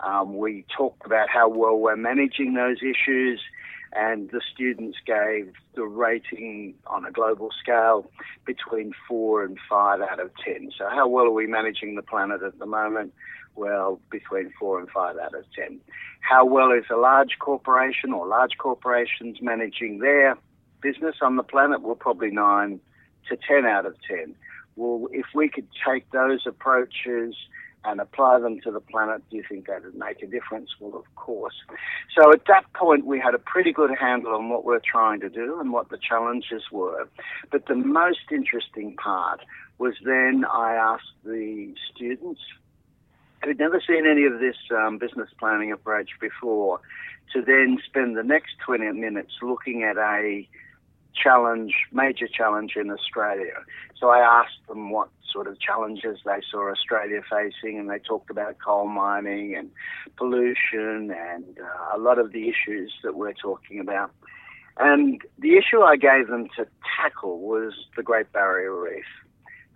Um, 0.00 0.36
we 0.36 0.64
talked 0.76 1.06
about 1.06 1.28
how 1.28 1.48
well 1.48 1.76
we're 1.76 1.94
managing 1.94 2.54
those 2.54 2.78
issues 2.78 3.40
and 3.92 4.30
the 4.30 4.40
students 4.52 4.98
gave 5.04 5.52
the 5.74 5.84
rating 5.84 6.74
on 6.86 7.04
a 7.04 7.10
global 7.10 7.50
scale 7.60 8.10
between 8.44 8.92
four 9.08 9.42
and 9.44 9.58
five 9.68 10.00
out 10.00 10.20
of 10.20 10.30
ten. 10.44 10.70
So, 10.76 10.88
how 10.88 11.08
well 11.08 11.26
are 11.26 11.32
we 11.32 11.46
managing 11.46 11.96
the 11.96 12.02
planet 12.02 12.42
at 12.42 12.58
the 12.58 12.66
moment? 12.66 13.12
Well, 13.56 14.00
between 14.10 14.52
four 14.58 14.78
and 14.78 14.88
five 14.90 15.16
out 15.16 15.34
of 15.34 15.44
ten. 15.54 15.80
How 16.20 16.44
well 16.44 16.70
is 16.70 16.84
a 16.90 16.96
large 16.96 17.38
corporation 17.40 18.12
or 18.12 18.26
large 18.26 18.58
corporations 18.58 19.38
managing 19.42 19.98
their 19.98 20.36
business 20.80 21.16
on 21.20 21.36
the 21.36 21.42
planet? 21.42 21.82
Well, 21.82 21.96
probably 21.96 22.30
nine 22.30 22.80
to 23.28 23.36
ten 23.36 23.66
out 23.66 23.86
of 23.86 23.96
ten. 24.06 24.34
Well, 24.76 25.08
if 25.10 25.26
we 25.34 25.48
could 25.48 25.66
take 25.84 26.10
those 26.10 26.46
approaches 26.46 27.34
and 27.84 28.00
apply 28.00 28.38
them 28.40 28.60
to 28.60 28.70
the 28.70 28.80
planet, 28.80 29.22
do 29.30 29.36
you 29.36 29.44
think 29.48 29.66
that 29.66 29.84
would 29.84 29.94
make 29.94 30.22
a 30.22 30.26
difference? 30.26 30.70
Well, 30.78 30.98
of 30.98 31.14
course. 31.16 31.54
So 32.16 32.32
at 32.32 32.44
that 32.46 32.70
point, 32.74 33.06
we 33.06 33.18
had 33.18 33.34
a 33.34 33.38
pretty 33.38 33.72
good 33.72 33.90
handle 33.98 34.34
on 34.34 34.48
what 34.50 34.64
we're 34.64 34.80
trying 34.80 35.20
to 35.20 35.30
do 35.30 35.58
and 35.60 35.72
what 35.72 35.88
the 35.88 35.98
challenges 35.98 36.64
were. 36.70 37.08
But 37.50 37.66
the 37.66 37.76
most 37.76 38.30
interesting 38.30 38.96
part 38.96 39.40
was 39.78 39.94
then 40.04 40.44
I 40.50 40.74
asked 40.74 41.14
the 41.24 41.74
students 41.94 42.40
who'd 43.42 43.58
never 43.58 43.80
seen 43.86 44.06
any 44.06 44.24
of 44.24 44.40
this 44.40 44.56
um, 44.76 44.98
business 44.98 45.30
planning 45.38 45.72
approach 45.72 46.10
before 46.20 46.80
to 47.32 47.42
then 47.42 47.78
spend 47.86 48.16
the 48.16 48.22
next 48.22 48.58
20 48.66 48.92
minutes 48.92 49.32
looking 49.40 49.82
at 49.82 49.96
a 49.96 50.46
challenge, 51.14 51.74
major 51.92 52.26
challenge 52.26 52.72
in 52.76 52.90
Australia. 52.90 53.54
So 53.98 54.08
I 54.08 54.18
asked 54.18 54.66
them 54.68 54.90
what 54.90 55.08
sort 55.30 55.46
of 55.46 55.60
challenges 55.60 56.18
they 56.24 56.40
saw 56.50 56.70
Australia 56.70 57.20
facing, 57.30 57.78
and 57.78 57.88
they 57.88 57.98
talked 57.98 58.30
about 58.30 58.56
coal 58.64 58.88
mining 58.88 59.54
and 59.54 59.70
pollution 60.16 61.10
and 61.10 61.58
uh, 61.58 61.96
a 61.96 61.98
lot 61.98 62.18
of 62.18 62.32
the 62.32 62.48
issues 62.48 62.92
that 63.02 63.14
we're 63.16 63.34
talking 63.34 63.80
about. 63.80 64.10
And 64.78 65.20
the 65.38 65.56
issue 65.56 65.82
I 65.82 65.96
gave 65.96 66.28
them 66.28 66.48
to 66.56 66.66
tackle 67.00 67.40
was 67.40 67.74
the 67.96 68.02
Great 68.02 68.32
Barrier 68.32 68.74
Reef. 68.74 69.04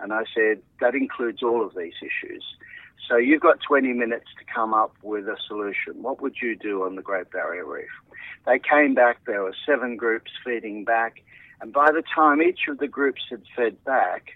And 0.01 0.13
I 0.13 0.25
said, 0.35 0.63
that 0.81 0.95
includes 0.95 1.43
all 1.43 1.65
of 1.65 1.75
these 1.77 1.95
issues. 2.01 2.45
So 3.09 3.17
you've 3.17 3.43
got 3.43 3.59
20 3.61 3.93
minutes 3.93 4.27
to 4.39 4.45
come 4.53 4.73
up 4.73 4.95
with 5.03 5.29
a 5.29 5.37
solution. 5.47 6.03
What 6.03 6.23
would 6.23 6.37
you 6.41 6.57
do 6.57 6.85
on 6.85 6.97
the 6.97 7.03
Great 7.03 7.31
Barrier 7.31 7.67
Reef? 7.67 7.91
They 8.47 8.59
came 8.59 8.95
back, 8.95 9.19
there 9.27 9.43
were 9.43 9.55
seven 9.67 9.97
groups 9.97 10.31
feeding 10.45 10.85
back, 10.85 11.23
and 11.61 11.73
by 11.73 11.93
the 11.93 12.03
time 12.15 12.43
each 12.43 12.69
of 12.69 12.79
the 12.79 12.89
groups 12.89 13.23
had 13.31 13.43
fed 13.57 13.83
back, 13.85 14.33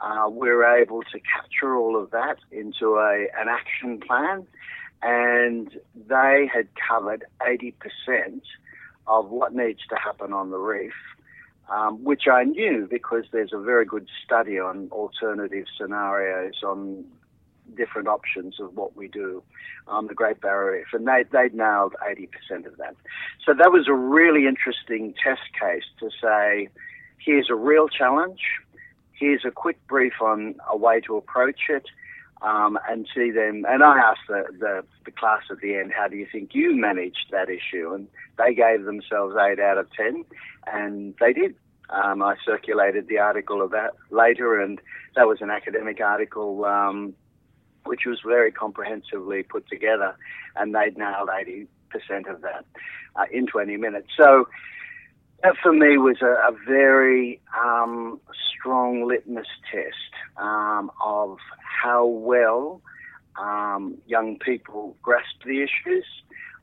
uh, 0.00 0.28
we 0.30 0.48
were 0.48 0.64
able 0.64 1.02
to 1.02 1.20
capture 1.20 1.76
all 1.76 2.00
of 2.00 2.10
that 2.10 2.38
into 2.52 2.96
a, 2.96 3.26
an 3.38 3.48
action 3.48 4.00
plan, 4.00 4.46
and 5.02 5.70
they 6.08 6.48
had 6.52 6.68
covered 6.88 7.24
80% 7.40 7.74
of 9.06 9.30
what 9.30 9.54
needs 9.54 9.80
to 9.88 9.96
happen 9.96 10.32
on 10.32 10.50
the 10.50 10.58
reef, 10.58 10.92
um, 11.68 12.04
which 12.04 12.28
I 12.30 12.44
knew 12.44 12.86
because 12.90 13.24
there's 13.32 13.52
a 13.52 13.58
very 13.58 13.84
good 13.84 14.08
study 14.24 14.58
on 14.58 14.88
alternative 14.92 15.66
scenarios 15.76 16.62
on 16.62 17.04
different 17.76 18.08
options 18.08 18.60
of 18.60 18.76
what 18.76 18.96
we 18.96 19.08
do 19.08 19.42
on 19.86 20.06
the 20.06 20.14
Great 20.14 20.40
Barrier 20.40 20.78
Reef, 20.78 20.86
and 20.92 21.06
they 21.06 21.24
they 21.30 21.48
nailed 21.54 21.94
80% 22.02 22.66
of 22.66 22.76
that. 22.78 22.94
So 23.44 23.54
that 23.54 23.72
was 23.72 23.88
a 23.88 23.94
really 23.94 24.46
interesting 24.46 25.14
test 25.22 25.42
case 25.58 25.84
to 26.00 26.10
say, 26.20 26.68
here's 27.18 27.48
a 27.50 27.54
real 27.54 27.88
challenge, 27.88 28.40
here's 29.12 29.44
a 29.44 29.50
quick 29.50 29.78
brief 29.86 30.14
on 30.20 30.56
a 30.70 30.76
way 30.76 31.00
to 31.02 31.16
approach 31.16 31.68
it. 31.68 31.86
Um, 32.40 32.78
and 32.88 33.08
see 33.12 33.32
them. 33.32 33.66
And 33.68 33.82
I 33.82 33.98
asked 33.98 34.28
the, 34.28 34.44
the, 34.60 34.84
the 35.04 35.10
class 35.10 35.42
at 35.50 35.58
the 35.58 35.74
end, 35.74 35.92
how 35.92 36.06
do 36.06 36.14
you 36.14 36.24
think 36.30 36.54
you 36.54 36.72
managed 36.76 37.32
that 37.32 37.48
issue? 37.50 37.92
And 37.92 38.06
they 38.38 38.54
gave 38.54 38.84
themselves 38.84 39.34
eight 39.36 39.58
out 39.58 39.76
of 39.76 39.88
ten, 39.92 40.24
and 40.72 41.16
they 41.18 41.32
did. 41.32 41.56
Um, 41.90 42.22
I 42.22 42.36
circulated 42.44 43.08
the 43.08 43.18
article 43.18 43.62
of 43.62 43.70
that 43.70 43.94
later, 44.10 44.60
and 44.60 44.80
that 45.16 45.26
was 45.26 45.40
an 45.40 45.50
academic 45.50 46.00
article 46.00 46.64
um, 46.64 47.14
which 47.88 48.04
was 48.06 48.20
very 48.24 48.52
comprehensively 48.52 49.42
put 49.42 49.66
together, 49.68 50.16
and 50.56 50.74
they'd 50.74 50.96
nailed 50.96 51.28
80% 51.28 51.66
of 52.28 52.42
that 52.42 52.64
uh, 53.16 53.24
in 53.32 53.46
20 53.46 53.76
minutes. 53.76 54.08
So 54.16 54.48
That 55.42 55.56
for 55.62 55.72
me 55.72 55.98
was 55.98 56.20
a, 56.20 56.26
a 56.26 56.52
very 56.66 57.40
um, 57.64 58.20
strong 58.50 59.06
litmus 59.06 59.46
test 59.70 60.12
um, 60.36 60.90
of 61.04 61.38
how 61.60 62.06
well 62.06 62.80
um, 63.40 63.98
young 64.06 64.38
people 64.38 64.96
grasp 65.02 65.44
the 65.44 65.62
issues. 65.62 66.04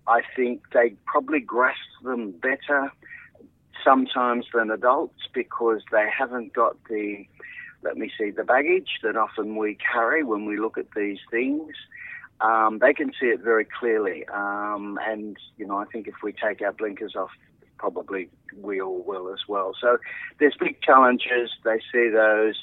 I 0.07 0.21
think 0.35 0.61
they 0.73 0.95
probably 1.05 1.39
grasp 1.39 1.79
them 2.03 2.31
better 2.31 2.91
sometimes 3.83 4.45
than 4.53 4.69
adults 4.71 5.21
because 5.33 5.81
they 5.91 6.05
haven't 6.15 6.53
got 6.53 6.75
the, 6.89 7.25
let 7.85 7.97
me 7.97 8.11
see, 8.17 8.31
the 8.31 8.43
baggage 8.43 8.99
that 9.03 9.15
often 9.15 9.55
we 9.55 9.77
carry 9.93 10.23
when 10.23 10.45
we 10.45 10.57
look 10.57 10.77
at 10.77 10.87
these 10.95 11.19
things. 11.29 11.71
Um, 12.41 12.79
they 12.79 12.93
can 12.93 13.11
see 13.19 13.27
it 13.27 13.39
very 13.41 13.65
clearly. 13.65 14.25
Um, 14.27 14.99
and, 15.07 15.37
you 15.55 15.65
know, 15.65 15.77
I 15.77 15.85
think 15.85 16.07
if 16.07 16.15
we 16.23 16.33
take 16.33 16.61
our 16.61 16.73
blinkers 16.73 17.15
off, 17.15 17.29
probably 17.77 18.29
we 18.59 18.81
all 18.81 19.03
will 19.03 19.31
as 19.31 19.41
well. 19.47 19.73
So 19.79 19.99
there's 20.39 20.55
big 20.59 20.81
challenges. 20.81 21.51
They 21.63 21.79
see 21.91 22.09
those. 22.09 22.55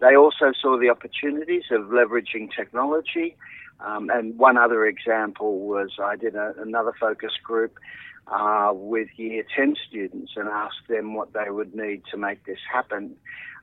They 0.00 0.16
also 0.16 0.52
saw 0.60 0.78
the 0.78 0.88
opportunities 0.88 1.64
of 1.70 1.82
leveraging 1.82 2.50
technology. 2.56 3.36
Um, 3.80 4.10
and 4.10 4.36
one 4.38 4.56
other 4.56 4.86
example 4.86 5.60
was 5.60 5.90
I 6.02 6.16
did 6.16 6.34
a, 6.34 6.54
another 6.58 6.92
focus 6.98 7.32
group 7.42 7.78
uh, 8.26 8.70
with 8.74 9.08
year 9.16 9.44
10 9.56 9.76
students 9.88 10.32
and 10.36 10.48
asked 10.48 10.88
them 10.88 11.14
what 11.14 11.32
they 11.32 11.50
would 11.50 11.74
need 11.74 12.02
to 12.10 12.16
make 12.16 12.44
this 12.44 12.58
happen. 12.70 13.16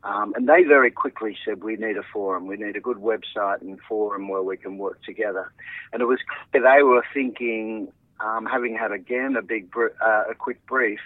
Um, 0.08 0.34
and 0.36 0.48
they 0.48 0.64
very 0.64 0.90
quickly 0.90 1.38
said, 1.44 1.64
we 1.64 1.76
need 1.76 1.98
a 1.98 2.04
forum, 2.14 2.48
we 2.48 2.56
need 2.56 2.78
a 2.78 2.80
good 2.80 2.98
website 2.98 3.60
and 3.60 3.78
forum 3.90 4.30
where 4.30 4.42
we 4.42 4.56
can 4.56 4.78
work 4.78 5.04
together. 5.04 5.52
And 5.92 6.02
it 6.02 6.06
was 6.06 6.20
clear 6.52 6.64
they 6.64 6.82
were 6.82 7.04
thinking, 7.14 7.92
um, 8.22 8.46
having 8.46 8.74
had 8.76 8.94
again 8.94 9.36
a 9.36 9.42
big, 9.42 9.70
uh, 9.78 10.24
a 10.30 10.34
quick 10.34 10.66
brief, 10.66 11.02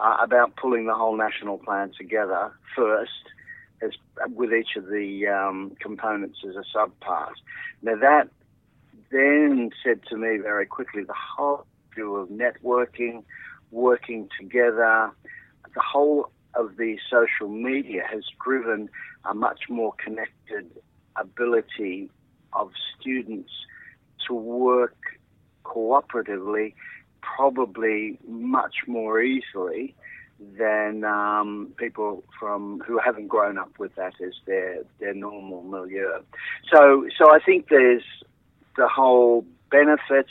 uh, 0.00 0.16
about 0.22 0.56
pulling 0.56 0.86
the 0.86 0.94
whole 0.94 1.16
national 1.16 1.58
plan 1.58 1.92
together 1.96 2.50
first 2.74 3.10
as 3.82 3.90
with 4.34 4.52
each 4.54 4.74
of 4.76 4.86
the 4.86 5.26
um, 5.26 5.76
components 5.78 6.38
as 6.48 6.56
a 6.56 6.64
subpart. 6.74 7.34
Now 7.82 7.96
that 7.96 8.28
then 9.10 9.70
said 9.84 10.00
to 10.08 10.16
me 10.16 10.38
very 10.38 10.64
quickly 10.64 11.04
the 11.04 11.14
whole 11.36 11.66
view 11.94 12.16
of 12.16 12.30
networking, 12.30 13.22
working 13.70 14.30
together, 14.38 15.10
the 15.74 15.80
whole 15.80 16.30
of 16.54 16.76
the 16.76 16.98
social 17.10 17.48
media 17.48 18.02
has 18.10 18.24
driven 18.44 18.88
a 19.24 19.34
much 19.34 19.68
more 19.68 19.94
connected 20.02 20.70
ability 21.16 22.10
of 22.52 22.72
students 22.98 23.50
to 24.26 24.34
work 24.34 24.96
cooperatively, 25.64 26.74
probably 27.20 28.18
much 28.26 28.76
more 28.86 29.20
easily 29.20 29.94
than 30.58 31.04
um, 31.04 31.72
people 31.76 32.24
from 32.38 32.82
who 32.86 32.98
haven't 32.98 33.28
grown 33.28 33.58
up 33.58 33.78
with 33.78 33.94
that 33.96 34.14
as 34.24 34.32
their 34.46 34.82
their 34.98 35.14
normal 35.14 35.62
milieu. 35.62 36.20
So 36.72 37.06
so 37.18 37.30
I 37.30 37.40
think 37.40 37.68
there's 37.68 38.02
the 38.76 38.88
whole 38.88 39.44
benefit 39.70 40.26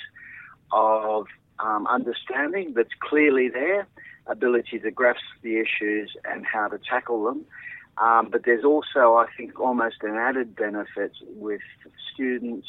of 0.71 1.27
um, 1.59 1.85
understanding 1.87 2.73
that's 2.75 2.93
clearly 2.99 3.49
there, 3.49 3.87
ability 4.29 4.79
to 4.79 4.91
grasp 4.91 5.21
the 5.41 5.57
issues 5.57 6.15
and 6.25 6.45
how 6.45 6.67
to 6.67 6.77
tackle 6.77 7.23
them. 7.25 7.45
Um, 7.97 8.29
but 8.31 8.43
there's 8.45 8.63
also, 8.63 9.15
I 9.15 9.25
think, 9.35 9.59
almost 9.59 9.97
an 10.03 10.15
added 10.15 10.55
benefit 10.55 11.11
with 11.35 11.61
students 12.13 12.67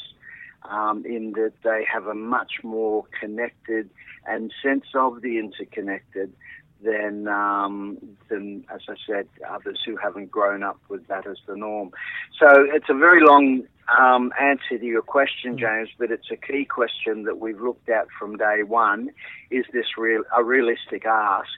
um, 0.69 1.05
in 1.05 1.31
that 1.33 1.53
they 1.63 1.85
have 1.91 2.07
a 2.07 2.13
much 2.13 2.53
more 2.63 3.05
connected 3.19 3.89
and 4.25 4.51
sense 4.61 4.85
of 4.93 5.21
the 5.21 5.39
interconnected 5.39 6.33
than 6.83 7.27
um, 7.27 7.97
than 8.29 8.65
as 8.73 8.81
I 8.89 8.95
said, 9.07 9.27
others 9.49 9.79
who 9.85 9.95
haven't 9.97 10.31
grown 10.31 10.63
up 10.63 10.79
with 10.89 11.07
that 11.07 11.27
as 11.27 11.37
the 11.47 11.55
norm. 11.55 11.91
So 12.39 12.47
it's 12.73 12.89
a 12.89 12.93
very 12.93 13.21
long 13.21 13.63
um, 13.97 14.31
answer 14.39 14.77
to 14.77 14.85
your 14.85 15.01
question, 15.01 15.55
mm. 15.55 15.59
James, 15.59 15.89
but 15.97 16.11
it's 16.11 16.31
a 16.31 16.37
key 16.37 16.65
question 16.65 17.23
that 17.23 17.39
we've 17.39 17.59
looked 17.59 17.89
at 17.89 18.07
from 18.17 18.37
day 18.37 18.63
one. 18.63 19.09
Is 19.49 19.65
this 19.73 19.97
real 19.97 20.23
a 20.35 20.43
realistic 20.43 21.05
ask? 21.05 21.49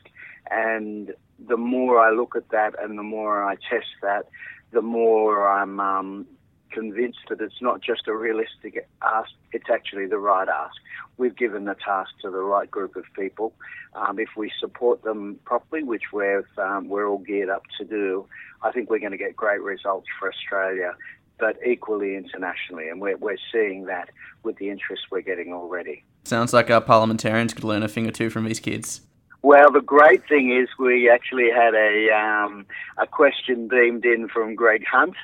And 0.50 1.14
the 1.40 1.58
more 1.58 2.00
I 2.00 2.12
look 2.12 2.36
at 2.36 2.50
that 2.50 2.76
and 2.82 2.98
the 2.98 3.04
more 3.04 3.44
I 3.44 3.56
test 3.56 3.88
that, 4.02 4.28
the 4.72 4.82
more 4.82 5.48
I'm 5.48 5.80
um, 5.80 6.28
convinced 6.72 7.20
that 7.30 7.40
it's 7.40 7.62
not 7.62 7.82
just 7.82 8.08
a 8.08 8.14
realistic 8.14 8.88
ask, 9.02 9.30
it's 9.52 9.70
actually 9.72 10.08
the 10.08 10.18
right 10.18 10.48
ask. 10.48 10.76
We've 11.18 11.36
given 11.36 11.66
the 11.66 11.76
task 11.76 12.12
to 12.24 12.32
the 12.32 12.42
right 12.42 12.70
group 12.70 12.96
of 12.96 13.06
people. 13.18 13.54
Um, 13.94 14.18
if 14.18 14.30
we 14.36 14.52
support 14.60 15.04
them 15.04 15.40
properly, 15.46 15.84
which 15.84 16.12
we're, 16.12 16.46
um, 16.58 16.90
we're 16.90 17.08
all 17.08 17.20
geared 17.20 17.50
up 17.50 17.64
to 17.78 17.86
do, 17.86 18.28
I 18.64 18.72
think 18.72 18.90
we're 18.90 19.00
going 19.00 19.12
to 19.12 19.18
get 19.18 19.36
great 19.36 19.62
results 19.62 20.08
for 20.20 20.32
Australia, 20.32 20.96
but 21.40 21.58
equally 21.66 22.16
internationally. 22.16 22.90
And 22.90 23.02
we're, 23.02 23.18
we're 23.18 23.38
seeing 23.52 23.86
that 23.86 24.10
with 24.44 24.58
the 24.58 24.70
interest 24.70 25.04
we're 25.12 25.22
getting 25.22 25.54
already. 25.54 26.04
Sounds 26.24 26.54
like 26.54 26.70
our 26.70 26.82
parliamentarians 26.82 27.54
could 27.54 27.64
learn 27.64 27.84
a 27.84 27.88
thing 27.88 28.08
or 28.08 28.12
two 28.12 28.30
from 28.30 28.46
these 28.46 28.60
kids. 28.60 29.02
Well, 29.42 29.72
the 29.72 29.82
great 29.82 30.26
thing 30.28 30.56
is 30.58 30.70
we 30.80 31.10
actually 31.10 31.50
had 31.52 31.74
a 31.76 32.10
um, 32.12 32.66
a 32.98 33.06
question 33.06 33.68
beamed 33.68 34.06
in 34.06 34.30
from 34.30 34.56
Greg 34.56 34.86
Hunt, 34.90 35.16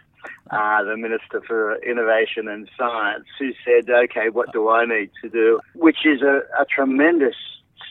uh, 0.51 0.83
the 0.83 0.97
Minister 0.97 1.41
for 1.47 1.75
Innovation 1.83 2.49
and 2.49 2.69
Science, 2.77 3.25
who 3.39 3.53
said, 3.63 3.89
okay, 3.89 4.27
what 4.29 4.51
do 4.51 4.67
I 4.67 4.83
need 4.83 5.11
to 5.21 5.29
do? 5.29 5.61
Which 5.73 6.05
is 6.05 6.21
a, 6.21 6.41
a 6.59 6.65
tremendous 6.65 7.35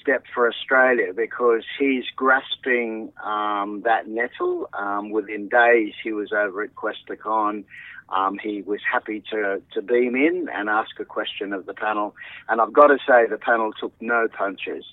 step 0.09 0.25
for 0.35 0.49
Australia 0.49 1.13
because 1.15 1.65
he's 1.79 2.05
grasping 2.17 3.13
um, 3.23 3.83
that 3.85 4.09
nettle. 4.09 4.69
Um, 4.73 5.11
within 5.11 5.49
days, 5.49 5.93
he 6.03 6.13
was 6.13 6.33
over 6.33 6.63
at 6.63 6.71
Questacon. 6.75 7.65
Um, 8.09 8.39
he 8.43 8.63
was 8.63 8.81
happy 8.91 9.23
to, 9.31 9.61
to 9.75 9.83
beam 9.83 10.17
in 10.17 10.49
and 10.51 10.71
ask 10.71 10.99
a 10.99 11.05
question 11.05 11.53
of 11.53 11.67
the 11.67 11.75
panel. 11.75 12.15
And 12.49 12.59
I've 12.59 12.73
got 12.73 12.87
to 12.87 12.97
say, 13.07 13.27
the 13.29 13.37
panel 13.37 13.73
took 13.79 13.93
no 14.01 14.29
punches. 14.29 14.87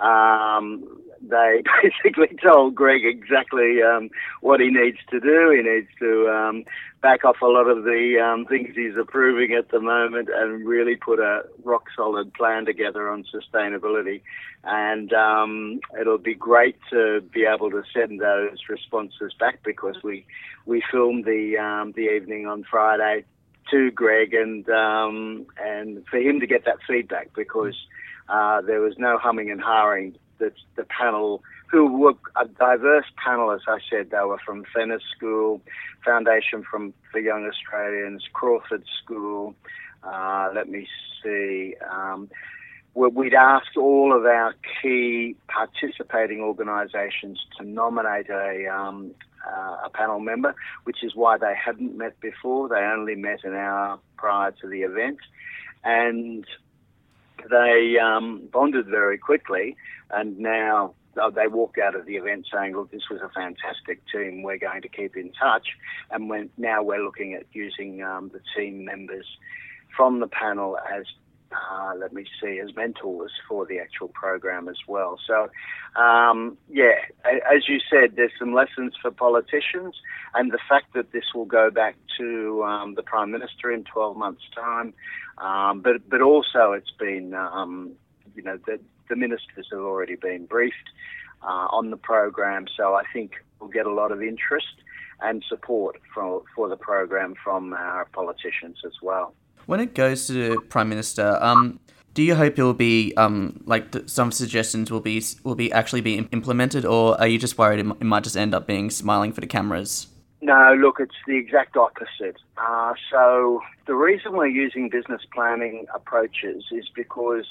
Um, 0.00 0.98
they 1.20 1.62
basically 1.82 2.36
told 2.42 2.74
Greg 2.74 3.04
exactly 3.04 3.82
um, 3.82 4.10
what 4.40 4.60
he 4.60 4.70
needs 4.70 4.98
to 5.10 5.20
do. 5.20 5.50
He 5.50 5.62
needs 5.62 5.88
to 5.98 6.28
um, 6.28 6.64
back 7.02 7.24
off 7.24 7.40
a 7.42 7.46
lot 7.46 7.68
of 7.68 7.84
the 7.84 8.18
um, 8.18 8.46
things 8.46 8.74
he's 8.74 8.96
approving 8.96 9.54
at 9.54 9.70
the 9.70 9.80
moment 9.80 10.28
and 10.32 10.66
really 10.66 10.96
put 10.96 11.18
a 11.18 11.42
rock 11.64 11.86
solid 11.96 12.32
plan 12.34 12.64
together 12.64 13.10
on 13.10 13.24
sustainability. 13.24 14.22
And 14.64 15.12
um, 15.12 15.80
it'll 16.00 16.18
be 16.18 16.34
great 16.34 16.76
to 16.90 17.20
be 17.32 17.44
able 17.44 17.70
to 17.70 17.82
send 17.92 18.20
those 18.20 18.58
responses 18.68 19.32
back 19.38 19.62
because 19.64 19.96
we 20.02 20.26
we 20.66 20.82
filmed 20.90 21.24
the 21.24 21.56
um, 21.58 21.92
the 21.92 22.14
evening 22.14 22.46
on 22.46 22.64
Friday 22.68 23.24
to 23.70 23.90
Greg 23.90 24.34
and 24.34 24.68
um, 24.68 25.46
and 25.62 26.04
for 26.08 26.18
him 26.18 26.40
to 26.40 26.46
get 26.46 26.64
that 26.64 26.78
feedback 26.86 27.30
because 27.34 27.74
uh, 28.28 28.60
there 28.60 28.80
was 28.80 28.94
no 28.98 29.18
humming 29.18 29.50
and 29.50 29.60
hawing. 29.60 30.16
That 30.38 30.52
the 30.76 30.84
panel, 30.84 31.42
who 31.68 31.98
were 31.98 32.14
a 32.36 32.46
diverse 32.46 33.06
panel, 33.22 33.50
as 33.50 33.62
I 33.66 33.78
said, 33.90 34.10
they 34.10 34.20
were 34.24 34.38
from 34.46 34.64
Fenner 34.72 35.00
School, 35.16 35.60
Foundation 36.04 36.62
from 36.62 36.94
for 37.10 37.18
Young 37.18 37.44
Australians, 37.44 38.24
Crawford 38.32 38.84
School. 39.02 39.54
Uh, 40.04 40.50
let 40.54 40.68
me 40.68 40.86
see. 41.22 41.74
Um, 41.90 42.30
we'd 42.94 43.34
asked 43.34 43.76
all 43.76 44.16
of 44.16 44.24
our 44.24 44.54
key 44.80 45.36
participating 45.48 46.40
organisations 46.40 47.44
to 47.58 47.64
nominate 47.64 48.28
a, 48.28 48.66
um, 48.66 49.12
uh, 49.46 49.76
a 49.84 49.90
panel 49.90 50.20
member, 50.20 50.54
which 50.84 51.02
is 51.02 51.14
why 51.14 51.38
they 51.38 51.54
hadn't 51.54 51.96
met 51.96 52.18
before. 52.20 52.68
They 52.68 52.80
only 52.80 53.14
met 53.14 53.44
an 53.44 53.54
hour 53.54 53.98
prior 54.16 54.50
to 54.60 54.68
the 54.68 54.82
event. 54.82 55.18
And 55.84 56.44
they 57.50 57.96
um, 57.98 58.48
bonded 58.52 58.86
very 58.86 59.18
quickly, 59.18 59.76
and 60.10 60.38
now 60.38 60.94
uh, 61.20 61.30
they 61.30 61.46
walked 61.46 61.78
out 61.78 61.94
of 61.94 62.06
the 62.06 62.16
event 62.16 62.46
saying, 62.52 62.76
"Look, 62.76 62.90
this 62.90 63.08
was 63.10 63.20
a 63.20 63.28
fantastic 63.28 64.00
team. 64.12 64.42
We're 64.42 64.58
going 64.58 64.82
to 64.82 64.88
keep 64.88 65.16
in 65.16 65.32
touch." 65.32 65.68
And 66.10 66.50
now 66.56 66.82
we're 66.82 67.02
looking 67.02 67.34
at 67.34 67.44
using 67.52 68.02
um, 68.02 68.30
the 68.32 68.40
team 68.56 68.84
members 68.84 69.26
from 69.96 70.20
the 70.20 70.28
panel 70.28 70.78
as 70.78 71.04
uh, 71.52 71.94
let 71.98 72.12
me 72.12 72.24
see, 72.40 72.60
as 72.60 72.74
mentors 72.76 73.32
for 73.48 73.64
the 73.66 73.78
actual 73.78 74.08
program 74.08 74.68
as 74.68 74.76
well. 74.86 75.18
So, 75.26 75.48
um, 76.00 76.58
yeah, 76.68 76.94
as 77.24 77.68
you 77.68 77.78
said, 77.90 78.16
there's 78.16 78.32
some 78.38 78.52
lessons 78.52 78.94
for 79.00 79.10
politicians, 79.10 79.94
and 80.34 80.52
the 80.52 80.58
fact 80.68 80.92
that 80.94 81.12
this 81.12 81.24
will 81.34 81.46
go 81.46 81.70
back 81.70 81.96
to 82.18 82.62
um, 82.64 82.94
the 82.94 83.02
Prime 83.02 83.30
Minister 83.30 83.72
in 83.72 83.84
12 83.84 84.16
months' 84.16 84.42
time, 84.54 84.92
um, 85.38 85.80
but 85.80 86.08
but 86.08 86.20
also 86.20 86.72
it's 86.72 86.92
been, 86.98 87.32
um, 87.34 87.92
you 88.34 88.42
know, 88.42 88.58
the, 88.66 88.78
the 89.08 89.16
ministers 89.16 89.68
have 89.70 89.80
already 89.80 90.16
been 90.16 90.44
briefed 90.46 90.90
uh, 91.42 91.68
on 91.70 91.90
the 91.90 91.96
program, 91.96 92.66
so 92.76 92.94
I 92.94 93.04
think 93.12 93.32
we'll 93.58 93.70
get 93.70 93.86
a 93.86 93.92
lot 93.92 94.12
of 94.12 94.22
interest 94.22 94.66
and 95.20 95.42
support 95.48 95.96
for 96.14 96.42
for 96.54 96.68
the 96.68 96.76
program 96.76 97.34
from 97.42 97.72
our 97.72 98.04
politicians 98.12 98.78
as 98.84 98.92
well. 99.02 99.34
When 99.68 99.80
it 99.80 99.94
goes 99.94 100.26
to 100.28 100.32
the 100.32 100.58
Prime 100.60 100.88
Minister, 100.88 101.36
um, 101.42 101.78
do 102.14 102.22
you 102.22 102.34
hope 102.34 102.58
it 102.58 102.62
will 102.62 102.72
be 102.72 103.12
um, 103.18 103.62
like 103.66 103.92
th- 103.92 104.08
some 104.08 104.32
suggestions 104.32 104.90
will 104.90 105.02
be 105.02 105.22
will 105.44 105.56
be 105.56 105.70
actually 105.70 106.00
be 106.00 106.16
implemented, 106.16 106.86
or 106.86 107.20
are 107.20 107.26
you 107.26 107.38
just 107.38 107.58
worried 107.58 107.78
it, 107.78 107.84
m- 107.84 107.98
it 108.00 108.04
might 108.04 108.24
just 108.24 108.34
end 108.34 108.54
up 108.54 108.66
being 108.66 108.88
smiling 108.88 109.30
for 109.30 109.42
the 109.42 109.46
cameras? 109.46 110.06
No, 110.40 110.72
look, 110.72 111.00
it's 111.00 111.16
the 111.26 111.36
exact 111.36 111.76
opposite. 111.76 112.38
Uh, 112.56 112.94
so 113.10 113.60
the 113.86 113.94
reason 113.94 114.32
we're 114.32 114.46
using 114.46 114.88
business 114.88 115.20
planning 115.34 115.84
approaches 115.94 116.64
is 116.72 116.88
because, 116.94 117.44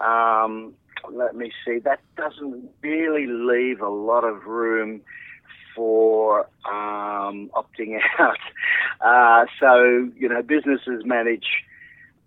um, 0.00 0.74
let 1.12 1.36
me 1.36 1.52
see, 1.64 1.78
that 1.78 2.00
doesn't 2.16 2.68
really 2.82 3.28
leave 3.28 3.80
a 3.80 3.88
lot 3.88 4.24
of 4.24 4.46
room 4.46 5.02
for 5.76 6.48
um, 6.68 7.48
opting 7.54 8.00
out. 8.18 8.38
Uh, 9.04 9.44
so, 9.60 10.10
you 10.16 10.28
know, 10.28 10.42
businesses 10.42 11.04
manage 11.04 11.46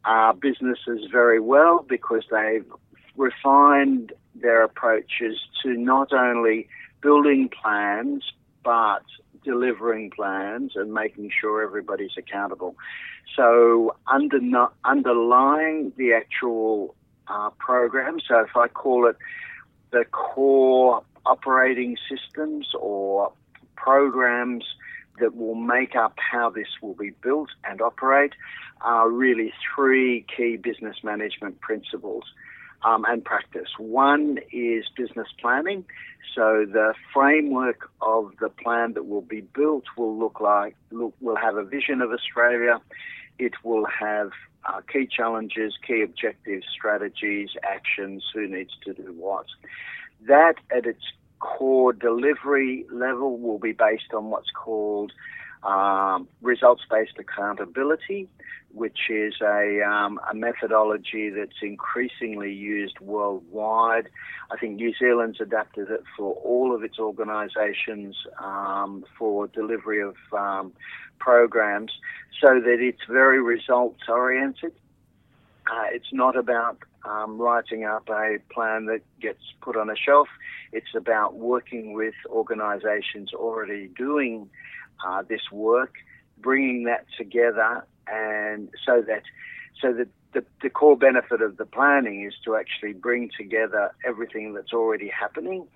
uh, 0.06 0.32
businesses 0.32 1.10
very 1.12 1.40
well 1.40 1.84
because 1.90 2.24
they've 2.32 2.72
refined 3.18 4.14
their 4.36 4.64
approaches 4.64 5.40
to 5.64 5.74
not 5.74 6.14
only 6.14 6.70
building 7.02 7.50
plans 7.50 8.24
but 8.64 9.02
delivering 9.44 10.12
plans 10.12 10.74
and 10.76 10.94
making 10.94 11.32
sure 11.42 11.64
everybody's 11.64 12.12
accountable. 12.18 12.76
So, 13.36 13.96
under, 14.06 14.40
underlying 14.84 15.94
the 15.98 16.14
actual 16.14 16.94
uh, 17.28 17.50
program, 17.58 18.20
so 18.26 18.42
if 18.42 18.56
I 18.56 18.68
call 18.68 19.08
it 19.08 19.16
the 19.92 20.06
core 20.12 21.02
operating 21.26 21.98
systems 22.10 22.68
or 22.78 23.32
programs 23.76 24.64
that 25.20 25.36
will 25.36 25.56
make 25.56 25.96
up 25.96 26.16
how 26.18 26.50
this 26.50 26.68
will 26.82 26.94
be 26.94 27.12
built 27.22 27.50
and 27.64 27.82
operate 27.82 28.34
are 28.82 29.10
really 29.10 29.54
three 29.76 30.26
key 30.36 30.58
business 30.58 30.98
management 31.04 31.60
principles 31.62 32.24
um, 32.84 33.06
and 33.06 33.24
practice. 33.24 33.70
One 33.78 34.38
is 34.52 34.86
business 34.96 35.28
planning. 35.40 35.86
So 36.36 36.66
the 36.72 36.94
framework 37.14 37.90
of 38.02 38.32
the 38.40 38.50
plan 38.50 38.94
that 38.94 39.08
will 39.08 39.22
be 39.22 39.42
built 39.42 39.86
will 39.98 40.18
look 40.18 40.40
like 40.40 40.76
look, 40.92 41.14
will 41.20 41.38
have 41.38 41.58
a 41.58 41.64
vision 41.64 42.02
of 42.02 42.12
Australia. 42.12 42.80
It 43.40 43.54
will 43.64 43.86
have 43.86 44.32
uh, 44.66 44.82
key 44.92 45.08
challenges, 45.08 45.74
key 45.86 46.02
objectives, 46.02 46.66
strategies, 46.72 47.50
actions, 47.64 48.24
who 48.34 48.48
needs 48.48 48.72
to 48.86 48.94
do 48.94 49.14
what. 49.18 49.46
That 50.28 50.56
at 50.76 50.86
its 50.86 51.04
core 51.40 51.94
delivery 51.94 52.86
level 52.92 53.38
will 53.38 53.60
be 53.60 53.72
based 53.72 54.14
on 54.14 54.30
what's 54.30 54.50
called 54.52 55.12
um, 55.64 56.28
results 56.42 56.84
based 56.90 57.18
accountability, 57.18 58.28
which 58.72 59.10
is 59.10 59.36
a, 59.42 59.82
um, 59.82 60.20
a 60.30 60.36
methodology 60.36 61.30
that's 61.30 61.62
increasingly 61.62 62.54
used 62.54 63.00
worldwide. 63.00 64.10
I 64.52 64.58
think 64.58 64.76
New 64.76 64.94
Zealand's 64.98 65.42
adapted 65.42 65.90
it 65.90 66.04
for 66.16 66.34
all 66.36 66.74
of 66.74 66.84
its 66.84 67.00
organisations 67.00 68.16
um, 68.42 69.04
for 69.18 69.48
delivery 69.48 70.02
of 70.02 70.16
um, 70.32 70.74
programs 71.20 71.92
so 72.42 72.60
that 72.60 72.78
it's 72.80 73.02
very 73.10 73.42
results 73.42 74.04
oriented. 74.08 74.74
Uh, 75.70 75.86
it's 75.92 76.14
not 76.14 76.38
about 76.38 76.78
um, 77.04 77.38
writing 77.38 77.84
up 77.84 78.08
a 78.10 78.38
plan 78.54 78.86
that 78.86 79.02
gets 79.20 79.42
put 79.62 79.76
on 79.76 79.90
a 79.90 79.96
shelf. 79.96 80.28
It's 80.72 80.96
about 80.96 81.36
working 81.36 81.94
with 81.94 82.14
organisations 82.28 83.34
already 83.34 83.88
doing 83.88 84.50
uh, 85.06 85.24
this 85.28 85.52
work, 85.52 85.96
bringing 86.38 86.84
that 86.86 87.06
together, 87.18 87.86
and 88.08 88.70
so 88.86 89.04
that 89.08 89.24
so 89.82 89.94
that 89.94 90.08
the, 90.34 90.44
the 90.62 90.70
core 90.70 90.98
benefit 90.98 91.42
of 91.42 91.58
the 91.58 91.66
planning 91.66 92.26
is 92.26 92.34
to 92.46 92.56
actually 92.56 92.94
bring 92.94 93.30
together 93.38 93.94
everything 94.06 94.54
that's 94.54 94.74
already 94.74 95.10
happening, 95.10 95.68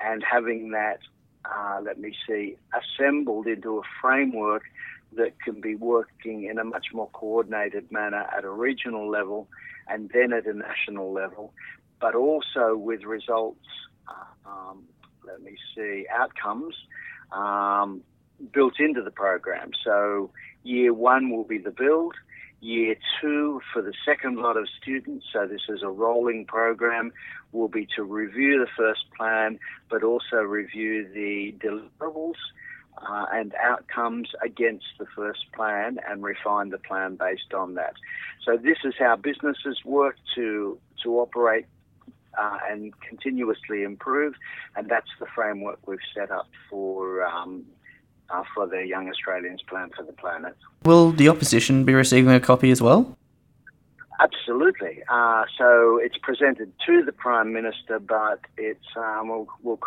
and 0.00 0.24
having 0.24 0.70
that, 0.70 0.98
uh, 1.44 1.80
let 1.82 1.98
me 1.98 2.14
see, 2.26 2.56
assembled 2.72 3.46
into 3.46 3.78
a 3.78 3.82
framework 4.00 4.62
that 5.16 5.40
can 5.40 5.60
be 5.60 5.74
working 5.74 6.44
in 6.44 6.58
a 6.58 6.64
much 6.64 6.86
more 6.92 7.08
coordinated 7.12 7.90
manner 7.90 8.26
at 8.36 8.44
a 8.44 8.50
regional 8.50 9.08
level 9.10 9.48
and 9.88 10.10
then 10.14 10.32
at 10.32 10.46
a 10.46 10.54
national 10.54 11.12
level, 11.12 11.52
but 12.00 12.14
also 12.14 12.76
with 12.76 13.02
results, 13.04 13.66
um, 14.46 14.84
let 15.26 15.42
me 15.42 15.56
see, 15.74 16.06
outcomes 16.12 16.74
um, 17.32 18.02
built 18.52 18.74
into 18.78 19.02
the 19.02 19.10
program. 19.10 19.70
So 19.84 20.30
year 20.62 20.92
one 20.92 21.30
will 21.30 21.44
be 21.44 21.58
the 21.58 21.70
build. 21.70 22.14
Year 22.60 22.96
two 23.20 23.60
for 23.72 23.82
the 23.82 23.92
second 24.06 24.36
lot 24.36 24.56
of 24.56 24.66
students, 24.80 25.26
so 25.32 25.46
this 25.46 25.60
is 25.68 25.82
a 25.82 25.90
rolling 25.90 26.46
program, 26.46 27.12
will 27.52 27.68
be 27.68 27.86
to 27.94 28.02
review 28.02 28.58
the 28.58 28.70
first 28.74 29.04
plan, 29.16 29.58
but 29.90 30.02
also 30.02 30.36
review 30.36 31.06
the 31.12 31.54
deliverables 31.62 32.40
uh, 32.98 33.26
and 33.32 33.54
outcomes 33.62 34.30
against 34.42 34.86
the 34.98 35.06
first 35.16 35.52
plan 35.52 35.98
and 36.08 36.22
refine 36.22 36.70
the 36.70 36.78
plan 36.78 37.16
based 37.16 37.52
on 37.54 37.74
that. 37.74 37.94
So 38.44 38.56
this 38.56 38.78
is 38.84 38.94
how 38.98 39.16
businesses 39.16 39.84
work 39.84 40.16
to 40.34 40.78
to 41.02 41.18
operate 41.18 41.66
uh, 42.38 42.58
and 42.70 42.92
continuously 43.00 43.82
improve, 43.82 44.34
and 44.76 44.88
that's 44.88 45.10
the 45.20 45.26
framework 45.34 45.78
we've 45.86 45.98
set 46.14 46.30
up 46.30 46.48
for 46.70 47.24
um, 47.24 47.64
uh, 48.30 48.42
for 48.54 48.66
the 48.66 48.86
Young 48.86 49.08
Australians 49.08 49.62
Plan 49.62 49.90
for 49.96 50.02
the 50.02 50.12
Planet. 50.12 50.56
Will 50.84 51.12
the 51.12 51.28
opposition 51.28 51.84
be 51.84 51.94
receiving 51.94 52.32
a 52.32 52.40
copy 52.40 52.70
as 52.70 52.80
well? 52.80 53.16
Absolutely. 54.20 55.02
Uh, 55.08 55.44
so 55.58 55.98
it's 56.00 56.16
presented 56.18 56.72
to 56.86 57.02
the 57.04 57.10
Prime 57.12 57.52
Minister, 57.52 57.98
but 57.98 58.40
it's 58.56 58.86
um, 58.96 59.28
we'll, 59.28 59.48
we'll, 59.62 59.78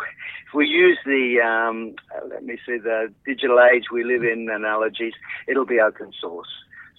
if 0.46 0.54
we 0.54 0.66
use 0.66 0.98
the 1.06 1.40
um, 1.40 1.94
let 2.30 2.44
me 2.44 2.58
see 2.66 2.76
the 2.76 3.12
digital 3.24 3.58
age 3.60 3.84
we 3.90 4.04
live 4.04 4.22
in 4.22 4.48
analogies, 4.50 5.14
it'll 5.46 5.64
be 5.64 5.80
open 5.80 6.12
source. 6.20 6.48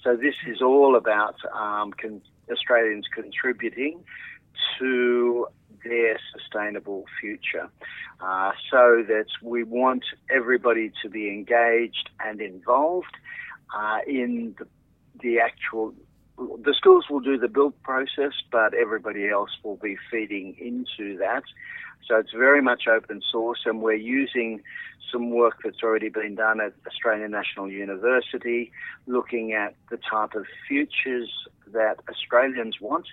So 0.03 0.15
this 0.15 0.33
is 0.47 0.61
all 0.61 0.95
about 0.95 1.35
um, 1.53 1.93
con- 1.93 2.21
Australians 2.51 3.05
contributing 3.13 4.03
to 4.79 5.47
their 5.83 6.19
sustainable 6.33 7.05
future. 7.21 7.69
Uh, 8.21 8.51
so 8.71 9.03
that 9.07 9.27
we 9.43 9.63
want 9.63 10.03
everybody 10.29 10.91
to 11.03 11.09
be 11.09 11.29
engaged 11.29 12.09
and 12.19 12.41
involved 12.41 13.15
uh, 13.77 13.99
in 14.07 14.55
the, 14.57 14.67
the 15.21 15.39
actual 15.39 15.93
the 16.39 16.73
schools 16.73 17.05
will 17.09 17.19
do 17.19 17.37
the 17.37 17.47
build 17.47 17.73
process, 17.83 18.33
but 18.51 18.73
everybody 18.73 19.27
else 19.29 19.51
will 19.63 19.75
be 19.77 19.97
feeding 20.09 20.55
into 20.59 21.17
that. 21.17 21.43
So 22.07 22.15
it's 22.17 22.31
very 22.31 22.61
much 22.61 22.87
open 22.87 23.21
source, 23.29 23.59
and 23.65 23.81
we're 23.81 23.93
using 23.93 24.61
some 25.11 25.31
work 25.31 25.57
that's 25.63 25.83
already 25.83 26.09
been 26.09 26.35
done 26.35 26.61
at 26.61 26.73
Australian 26.87 27.31
National 27.31 27.69
University, 27.69 28.71
looking 29.07 29.53
at 29.53 29.75
the 29.89 29.97
type 29.97 30.33
of 30.35 30.45
futures 30.67 31.29
that 31.71 31.97
Australians 32.09 32.77
want. 32.79 33.05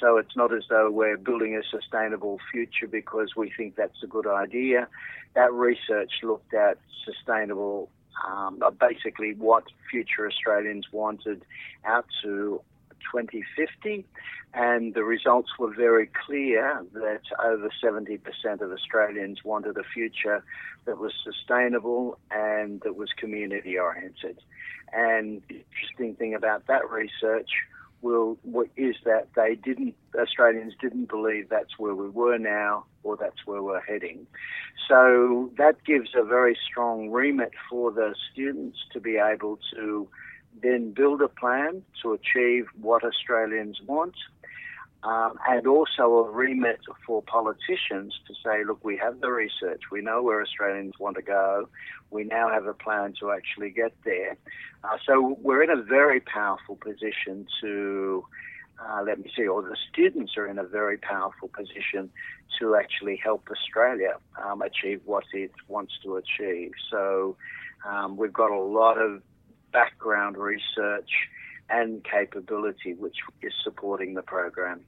So 0.00 0.16
it's 0.16 0.36
not 0.36 0.54
as 0.54 0.64
though 0.70 0.90
we're 0.90 1.16
building 1.16 1.56
a 1.56 1.62
sustainable 1.68 2.38
future 2.52 2.86
because 2.86 3.34
we 3.36 3.50
think 3.56 3.76
that's 3.76 4.02
a 4.02 4.06
good 4.06 4.26
idea. 4.26 4.88
That 5.34 5.52
research 5.52 6.12
looked 6.22 6.54
at 6.54 6.78
sustainable 7.04 7.90
um, 8.26 8.60
basically 8.80 9.34
what 9.34 9.64
future 9.90 10.26
Australians 10.26 10.86
wanted 10.92 11.44
out 11.84 12.06
to 12.22 12.60
2050, 13.12 14.04
and 14.54 14.94
the 14.94 15.04
results 15.04 15.50
were 15.58 15.72
very 15.72 16.10
clear 16.26 16.84
that 16.94 17.22
over 17.44 17.70
70% 17.82 18.18
of 18.60 18.72
Australians 18.72 19.44
wanted 19.44 19.76
a 19.76 19.84
future 19.84 20.42
that 20.84 20.98
was 20.98 21.12
sustainable 21.22 22.18
and 22.30 22.80
that 22.80 22.96
was 22.96 23.10
community 23.16 23.78
oriented. 23.78 24.38
And 24.92 25.42
the 25.48 25.62
interesting 25.70 26.14
thing 26.14 26.34
about 26.34 26.66
that 26.66 26.90
research 26.90 27.50
will 28.02 28.38
is 28.76 28.96
that 29.04 29.28
they 29.34 29.54
didn't 29.54 29.94
Australians 30.18 30.74
didn't 30.80 31.08
believe 31.08 31.48
that's 31.48 31.78
where 31.78 31.94
we 31.94 32.08
were 32.08 32.38
now 32.38 32.84
or 33.02 33.16
that's 33.16 33.46
where 33.46 33.62
we're 33.62 33.80
heading. 33.80 34.26
So 34.88 35.50
that 35.58 35.84
gives 35.84 36.10
a 36.14 36.24
very 36.24 36.56
strong 36.70 37.10
remit 37.10 37.52
for 37.68 37.90
the 37.90 38.14
students 38.32 38.78
to 38.92 39.00
be 39.00 39.16
able 39.16 39.58
to 39.74 40.08
then 40.62 40.92
build 40.92 41.22
a 41.22 41.28
plan 41.28 41.82
to 42.02 42.12
achieve 42.12 42.66
what 42.80 43.04
Australians 43.04 43.80
want. 43.86 44.14
Um, 45.04 45.38
and 45.48 45.64
also 45.66 46.02
a 46.02 46.30
remit 46.30 46.80
for 47.06 47.22
politicians 47.22 48.18
to 48.26 48.34
say, 48.44 48.64
look, 48.66 48.84
we 48.84 48.96
have 48.96 49.20
the 49.20 49.30
research, 49.30 49.82
we 49.92 50.00
know 50.00 50.24
where 50.24 50.42
Australians 50.42 50.94
want 50.98 51.14
to 51.16 51.22
go, 51.22 51.68
we 52.10 52.24
now 52.24 52.50
have 52.50 52.66
a 52.66 52.74
plan 52.74 53.14
to 53.20 53.30
actually 53.30 53.70
get 53.70 53.92
there. 54.04 54.36
Uh, 54.82 54.96
so 55.06 55.36
we're 55.40 55.62
in 55.62 55.70
a 55.70 55.80
very 55.80 56.18
powerful 56.20 56.76
position 56.76 57.46
to, 57.60 58.24
uh, 58.84 59.02
let 59.04 59.20
me 59.20 59.30
see, 59.36 59.46
or 59.46 59.62
the 59.62 59.76
students 59.88 60.36
are 60.36 60.48
in 60.48 60.58
a 60.58 60.64
very 60.64 60.98
powerful 60.98 61.48
position 61.48 62.10
to 62.58 62.74
actually 62.74 63.20
help 63.22 63.46
Australia 63.52 64.16
um, 64.44 64.62
achieve 64.62 65.00
what 65.04 65.24
it 65.32 65.52
wants 65.68 65.92
to 66.02 66.16
achieve. 66.16 66.72
So 66.90 67.36
um, 67.88 68.16
we've 68.16 68.32
got 68.32 68.50
a 68.50 68.60
lot 68.60 68.98
of 68.98 69.22
background 69.72 70.36
research 70.36 71.10
and 71.70 72.02
capability 72.04 72.94
which 72.94 73.16
is 73.42 73.52
supporting 73.62 74.14
the 74.14 74.22
program. 74.22 74.80